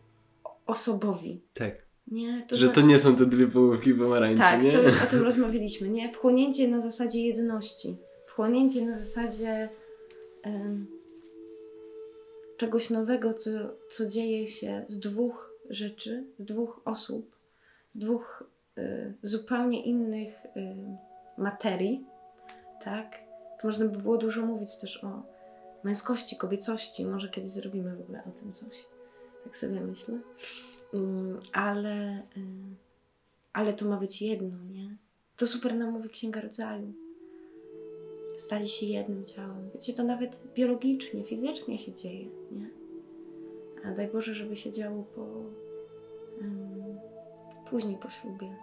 osobowi. 0.66 1.42
Tak. 1.54 1.89
Nie? 2.12 2.46
Że 2.52 2.66
zna- 2.66 2.74
to 2.74 2.82
nie 2.82 3.00
są 3.00 3.16
te 3.16 3.26
dwie 3.26 3.48
połówki 3.48 3.94
pomarańczy, 3.94 4.42
Tak, 4.42 4.64
nie? 4.64 4.72
to 4.72 4.82
już 4.82 5.04
o 5.04 5.08
tym 5.08 5.24
rozmawialiśmy, 5.24 5.90
nie? 5.90 6.14
Wchłonięcie 6.14 6.68
na 6.68 6.82
zasadzie 6.82 7.20
jedności. 7.22 7.98
Wchłonięcie 8.28 8.86
na 8.86 8.98
zasadzie 8.98 9.70
em, 10.44 10.88
czegoś 12.58 12.90
nowego, 12.90 13.34
co, 13.34 13.50
co 13.92 14.08
dzieje 14.08 14.48
się 14.48 14.86
z 14.88 15.00
dwóch 15.00 15.54
rzeczy, 15.70 16.24
z 16.38 16.46
dwóch 16.46 16.82
osób, 16.86 17.36
z 17.92 17.98
dwóch 17.98 18.44
y, 18.78 19.14
zupełnie 19.24 19.84
innych 19.84 20.34
y, 20.46 20.76
materii, 21.38 22.06
tak? 22.84 23.12
To 23.62 23.68
można 23.68 23.86
by 23.86 23.98
było 23.98 24.18
dużo 24.18 24.46
mówić 24.46 24.76
też 24.76 25.04
o 25.04 25.24
męskości, 25.84 26.38
kobiecości. 26.38 27.06
Może 27.06 27.30
kiedyś 27.30 27.52
zrobimy 27.52 27.96
w 27.96 28.02
ogóle 28.02 28.24
o 28.28 28.32
tym 28.32 28.54
coś. 28.54 28.86
Tak 29.44 29.58
sobie 29.58 29.82
myślę. 29.82 30.20
Mm, 30.94 31.40
ale... 31.54 32.20
Y, 32.38 32.42
ale 33.54 33.74
to 33.74 33.86
ma 33.86 33.98
być 33.98 34.22
jedno, 34.22 34.64
nie? 34.72 34.98
To 35.38 35.48
super 35.48 35.76
nam 35.76 35.92
mówi 35.92 36.10
Księga 36.10 36.42
Rodzaju. 36.42 36.94
Stali 38.38 38.68
się 38.70 38.86
jednym 38.86 39.26
ciałem. 39.26 39.70
Wiecie, 39.74 39.94
to 39.94 40.04
nawet 40.04 40.44
biologicznie, 40.56 41.24
fizycznie 41.24 41.78
się 41.78 41.94
dzieje, 41.94 42.26
nie? 42.52 42.70
A 43.86 43.92
daj 43.92 44.08
Boże, 44.08 44.36
żeby 44.36 44.56
się 44.56 44.72
działo 44.72 45.04
po... 45.04 45.22
em, 46.42 47.00
później 47.70 47.98
po 47.98 48.10
ślubie. 48.10 48.56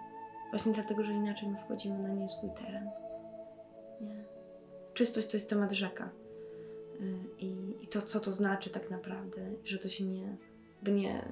Właśnie 0.50 0.72
dlatego, 0.72 1.04
że 1.04 1.12
inaczej 1.12 1.48
my 1.48 1.56
wchodzimy 1.56 1.98
na 1.98 2.08
nie 2.08 2.28
swój 2.28 2.50
teren. 2.50 2.90
Nie? 4.00 4.24
Czystość 4.94 5.26
to 5.28 5.36
jest 5.36 5.50
temat 5.50 5.72
rzeka. 5.72 6.10
Y, 7.00 7.14
I, 7.38 7.74
I 7.82 7.88
to, 7.88 8.02
co 8.02 8.20
to 8.20 8.32
znaczy 8.32 8.70
tak 8.70 8.90
naprawdę, 8.90 9.40
że 9.64 9.78
to 9.78 9.88
się 9.88 10.04
nie... 10.04 10.36
by 10.82 10.92
nie... 10.92 11.22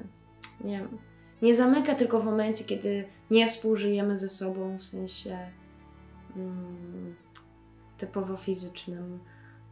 nie 0.60 0.78
wiem, 0.78 0.98
nie 1.42 1.54
zamyka 1.54 1.94
tylko 1.94 2.20
w 2.20 2.24
momencie, 2.24 2.64
kiedy 2.64 3.04
nie 3.30 3.48
współżyjemy 3.48 4.18
ze 4.18 4.28
sobą 4.28 4.78
w 4.78 4.84
sensie 4.84 5.38
mm, 6.36 7.14
typowo 7.98 8.36
fizycznym 8.36 9.20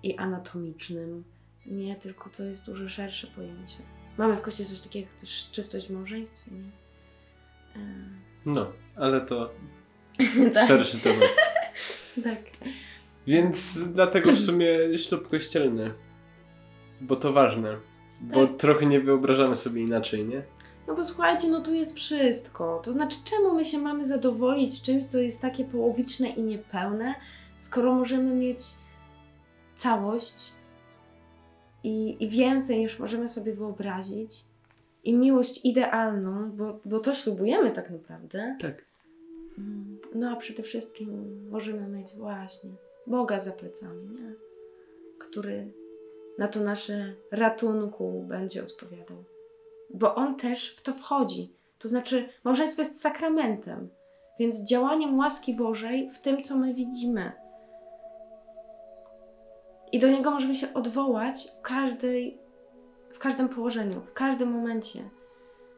i 0.03 0.17
anatomicznym. 0.17 1.25
Nie, 1.67 1.97
tylko 1.97 2.31
to 2.31 2.45
jest 2.45 2.67
dużo 2.67 2.89
szersze 2.89 3.27
pojęcie. 3.27 3.79
Mamy 4.19 4.37
w 4.37 4.41
kościele 4.41 4.69
coś 4.69 4.81
takiego 4.81 5.09
jak 5.11 5.21
też 5.21 5.49
czystość 5.53 5.89
w 5.89 5.91
małżeństwie, 5.91 6.51
nie? 6.51 6.71
No, 8.47 8.73
ale 8.97 9.21
to 9.21 9.51
E, 10.19 10.51
tak, 10.55 10.69
szerszy 10.69 10.99
temat. 10.99 11.29
tak. 12.25 12.39
Więc 13.27 13.79
dlatego 13.93 14.33
w 14.33 14.41
sumie 14.41 14.99
ślub 14.99 15.29
kościelny. 15.29 15.93
Bo 17.01 17.17
to 17.17 17.33
ważne. 17.33 17.77
Bo 18.21 18.47
Tak. 18.47 18.57
trochę 18.57 18.87
nie 18.87 19.01
wyobrażamy 19.01 19.57
sobie 19.57 19.81
inaczej, 19.81 20.25
nie? 20.25 20.43
No 20.87 20.95
bo 20.95 21.05
słuchajcie, 21.05 21.49
no 21.49 21.61
tu 21.61 21.75
jest 21.75 21.97
wszystko. 21.97 22.81
To 22.85 22.93
znaczy, 22.93 23.17
czemu 23.25 23.55
my 23.55 23.65
się 23.65 23.79
mamy 23.79 24.07
zadowolić 24.07 24.83
czymś, 24.83 25.07
co 25.07 25.19
jest 25.19 25.41
takie 25.41 25.65
połowiczne 25.65 26.29
i 26.29 26.43
niepełne, 26.43 27.15
skoro 27.59 27.95
możemy 27.95 28.35
mieć 28.35 28.59
całość 29.77 30.53
i, 31.85 32.25
i 32.25 32.29
więcej 32.29 32.79
niż 32.79 32.99
możemy 32.99 33.29
sobie 33.29 33.55
wyobrazić 33.55 34.45
i 35.05 35.15
miłość 35.15 35.65
idealną, 35.65 36.51
bo, 36.51 36.81
bo 36.85 37.01
to 37.01 37.15
ślubujemy 37.15 37.71
tak 37.71 37.91
naprawdę. 37.91 38.57
Tak. 38.61 38.85
Mm, 39.59 39.99
No 40.15 40.31
a 40.31 40.37
przede 40.37 40.63
wszystkim 40.63 41.41
możemy 41.51 41.89
mieć 41.89 42.15
właśnie 42.17 42.71
Boga 43.07 43.41
za 43.41 43.53
plecami, 43.53 44.09
nie? 44.09 44.35
który 45.19 45.73
na 46.39 46.49
to 46.49 46.61
nasze 46.61 47.15
ratunku 47.31 48.25
będzie 48.29 48.63
odpowiadał. 48.63 49.25
Bo 49.95 50.15
On 50.15 50.37
też 50.37 50.77
w 50.77 50.83
to 50.83 50.95
wchodzi. 50.95 51.53
To 51.79 51.89
znaczy, 51.89 52.29
małżeństwo 52.45 52.83
jest 52.83 53.01
sakramentem, 53.01 53.89
więc 54.39 54.65
działaniem 54.65 55.19
łaski 55.19 55.55
Bożej 55.55 56.11
w 56.11 56.19
tym, 56.19 56.43
co 56.43 56.57
my 56.57 56.75
widzimy. 56.75 57.33
I 59.93 59.99
do 59.99 60.09
Niego 60.09 60.31
możemy 60.31 60.55
się 60.55 60.75
odwołać 60.75 61.49
w 61.59 61.63
każdej, 61.63 62.39
w 63.11 63.19
każdym 63.19 63.49
położeniu, 63.49 64.01
w 64.01 64.13
każdym 64.13 64.51
momencie. 64.51 65.01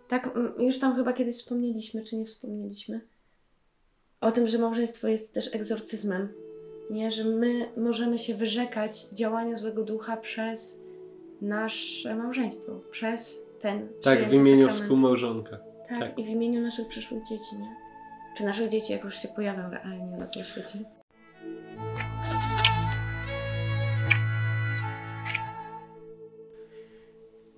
Tak, 0.08 0.30
już 0.58 0.78
tam 0.78 0.96
chyba 0.96 1.12
kiedyś 1.12 1.36
wspomnieliśmy, 1.36 2.04
czy 2.04 2.16
nie 2.16 2.26
wspomnieliśmy? 2.26 3.00
o 4.24 4.32
tym, 4.32 4.48
że 4.48 4.58
małżeństwo 4.58 5.08
jest 5.08 5.34
też 5.34 5.54
egzorcyzmem. 5.54 6.28
Nie, 6.90 7.12
że 7.12 7.24
my 7.24 7.68
możemy 7.76 8.18
się 8.18 8.34
wyrzekać 8.34 9.08
działania 9.12 9.56
złego 9.56 9.82
ducha 9.82 10.16
przez 10.16 10.80
nasze 11.40 12.14
małżeństwo, 12.14 12.80
przez 12.90 13.46
ten 13.64 13.88
Tak, 14.02 14.18
w 14.28 14.32
imieniu 14.32 14.60
sakrament. 14.60 14.72
współmałżonka. 14.72 15.58
Tak, 15.88 15.98
tak. 16.00 16.18
i 16.18 16.24
w 16.24 16.28
imieniu 16.28 16.60
naszych 16.60 16.88
przyszłych 16.88 17.22
dzieci, 17.28 17.56
nie? 17.58 17.76
Czy 18.36 18.44
naszych 18.44 18.68
dzieci, 18.68 18.92
jak 18.92 19.04
już 19.04 19.16
się 19.16 19.28
pojawią 19.28 19.70
realnie 19.70 20.16
na 20.18 20.26
tym 20.26 20.44
świecie. 20.44 20.78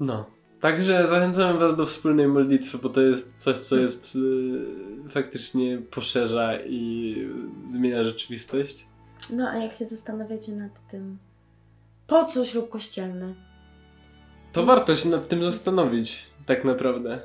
No. 0.01 0.27
Także 0.61 1.07
zachęcamy 1.07 1.59
Was 1.59 1.77
do 1.77 1.87
wspólnej 1.87 2.29
modlitwy, 2.29 2.79
bo 2.79 2.89
to 2.89 3.01
jest 3.01 3.35
coś, 3.37 3.59
co 3.59 3.77
jest 3.77 4.17
y, 4.17 5.11
faktycznie 5.11 5.79
poszerza 5.79 6.61
i 6.61 7.17
zmienia 7.67 8.05
rzeczywistość. 8.05 8.87
No, 9.31 9.49
a 9.49 9.57
jak 9.57 9.73
się 9.73 9.85
zastanawiacie 9.85 10.53
nad 10.53 10.89
tym, 10.91 11.19
po 12.07 12.25
co 12.25 12.45
ślub 12.45 12.69
kościelny? 12.69 13.35
To 14.57 14.65
warto 14.65 14.97
się 14.97 15.09
nad 15.09 15.29
tym 15.29 15.45
zastanowić, 15.45 16.27
tak 16.47 16.65
naprawdę. 16.65 17.21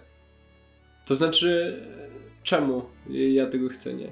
To 1.06 1.16
znaczy, 1.16 1.82
czemu 2.44 2.86
ja 3.10 3.48
tego 3.48 3.70
chcę, 3.70 3.94
nie? 3.94 4.12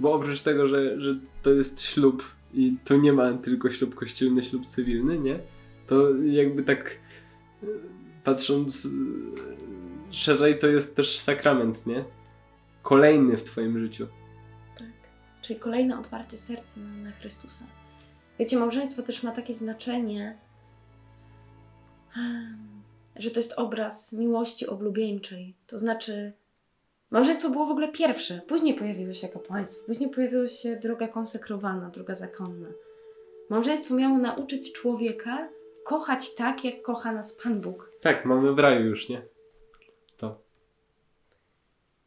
Bo 0.00 0.12
oprócz 0.12 0.42
tego, 0.42 0.68
że, 0.68 1.00
że 1.00 1.14
to 1.42 1.50
jest 1.50 1.82
ślub 1.82 2.24
i 2.54 2.76
tu 2.84 2.96
nie 2.96 3.12
ma 3.12 3.32
tylko 3.32 3.70
ślub 3.70 3.94
kościelny, 3.94 4.42
ślub 4.42 4.66
cywilny, 4.66 5.18
nie? 5.18 5.38
To 5.86 6.16
jakby 6.24 6.62
tak 6.62 6.98
y, 7.62 7.66
patrząc 8.24 8.84
y, 8.84 8.90
szerzej, 10.10 10.58
to 10.58 10.66
jest 10.66 10.96
też 10.96 11.18
sakrament, 11.18 11.86
nie? 11.86 12.04
Kolejny 12.82 13.36
w 13.36 13.44
Twoim 13.44 13.80
życiu. 13.80 14.06
Tak. 14.78 14.88
Czyli 15.42 15.58
kolejne 15.58 15.98
otwarcie 15.98 16.38
serca 16.38 16.80
na, 16.80 17.10
na 17.10 17.12
Chrystusa. 17.12 17.64
Wiecie, 18.38 18.58
małżeństwo 18.58 19.02
też 19.02 19.22
ma 19.22 19.32
takie 19.32 19.54
znaczenie, 19.54 20.38
że 23.16 23.30
to 23.30 23.40
jest 23.40 23.52
obraz 23.56 24.12
miłości 24.12 24.66
oblubieńczej. 24.66 25.54
To 25.66 25.78
znaczy, 25.78 26.32
Małżeństwo 27.10 27.50
było 27.50 27.66
w 27.66 27.70
ogóle 27.70 27.88
pierwsze, 27.88 28.40
później 28.48 28.74
pojawiło 28.74 29.14
się 29.14 29.28
kapłaństwo, 29.28 29.86
później 29.86 30.10
pojawiła 30.10 30.48
się 30.48 30.76
droga 30.76 31.08
konsekrowana, 31.08 31.88
droga 31.88 32.14
zakonna. 32.14 32.68
Małżeństwo 33.48 33.94
miało 33.94 34.18
nauczyć 34.18 34.72
człowieka 34.72 35.48
kochać 35.84 36.34
tak, 36.34 36.64
jak 36.64 36.82
kocha 36.82 37.12
nas 37.12 37.32
Pan 37.42 37.60
Bóg. 37.60 37.90
Tak, 38.00 38.24
mamy 38.24 38.52
w 38.52 38.58
raju 38.58 38.86
już, 38.86 39.08
nie? 39.08 39.22
To. 40.16 40.38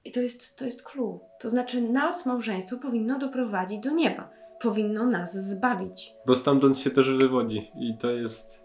I 0.06 0.12
to 0.12 0.22
jest, 0.22 0.58
to 0.60 0.66
jest 0.66 0.84
clue. 0.84 1.20
To 1.40 1.50
znaczy, 1.50 1.82
nas 1.82 2.26
małżeństwo 2.26 2.78
powinno 2.78 3.20
doprowadzić 3.20 3.80
do 3.80 3.92
nieba. 3.92 4.30
Powinno 4.62 5.06
nas 5.06 5.50
zbawić. 5.50 6.14
Bo 6.28 6.36
stamtąd 6.36 6.80
się 6.80 6.90
też 6.90 7.12
wywodzi. 7.12 7.72
I 7.76 7.98
to 8.02 8.12
jest 8.12 8.63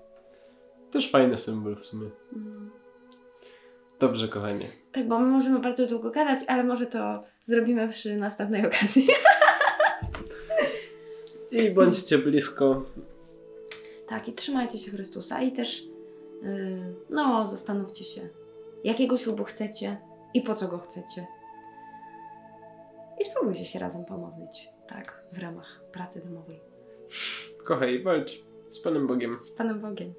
też 0.92 1.10
fajny 1.10 1.38
symbol 1.38 1.76
w 1.76 1.84
sumie. 1.84 2.10
Mm. 2.36 2.70
Dobrze, 3.98 4.28
kochanie. 4.28 4.68
Tak, 4.92 5.08
bo 5.08 5.18
my 5.18 5.26
możemy 5.26 5.58
bardzo 5.58 5.86
długo 5.86 6.10
gadać, 6.10 6.38
ale 6.46 6.64
może 6.64 6.86
to 6.86 7.24
zrobimy 7.42 7.88
przy 7.88 8.16
następnej 8.16 8.66
okazji. 8.66 9.06
I 11.50 11.70
bądźcie 11.70 12.18
blisko. 12.18 12.84
Tak, 14.08 14.28
i 14.28 14.32
trzymajcie 14.32 14.78
się 14.78 14.90
Chrystusa 14.90 15.42
i 15.42 15.52
też, 15.52 15.84
yy, 16.42 16.94
no, 17.10 17.46
zastanówcie 17.46 18.04
się, 18.04 18.28
jakiego 18.84 19.18
ślubu 19.18 19.44
chcecie 19.44 19.96
i 20.34 20.42
po 20.42 20.54
co 20.54 20.68
go 20.68 20.78
chcecie. 20.78 21.26
I 23.20 23.24
spróbujcie 23.24 23.64
się 23.64 23.78
razem 23.78 24.04
pomodlić, 24.04 24.68
tak, 24.88 25.22
w 25.32 25.38
ramach 25.38 25.80
pracy 25.92 26.22
domowej. 26.24 26.60
Kochaj, 27.64 28.02
walcz 28.02 28.42
z 28.70 28.80
Panem 28.80 29.06
Bogiem. 29.06 29.38
Z 29.38 29.50
Panem 29.50 29.80
Bogiem. 29.80 30.12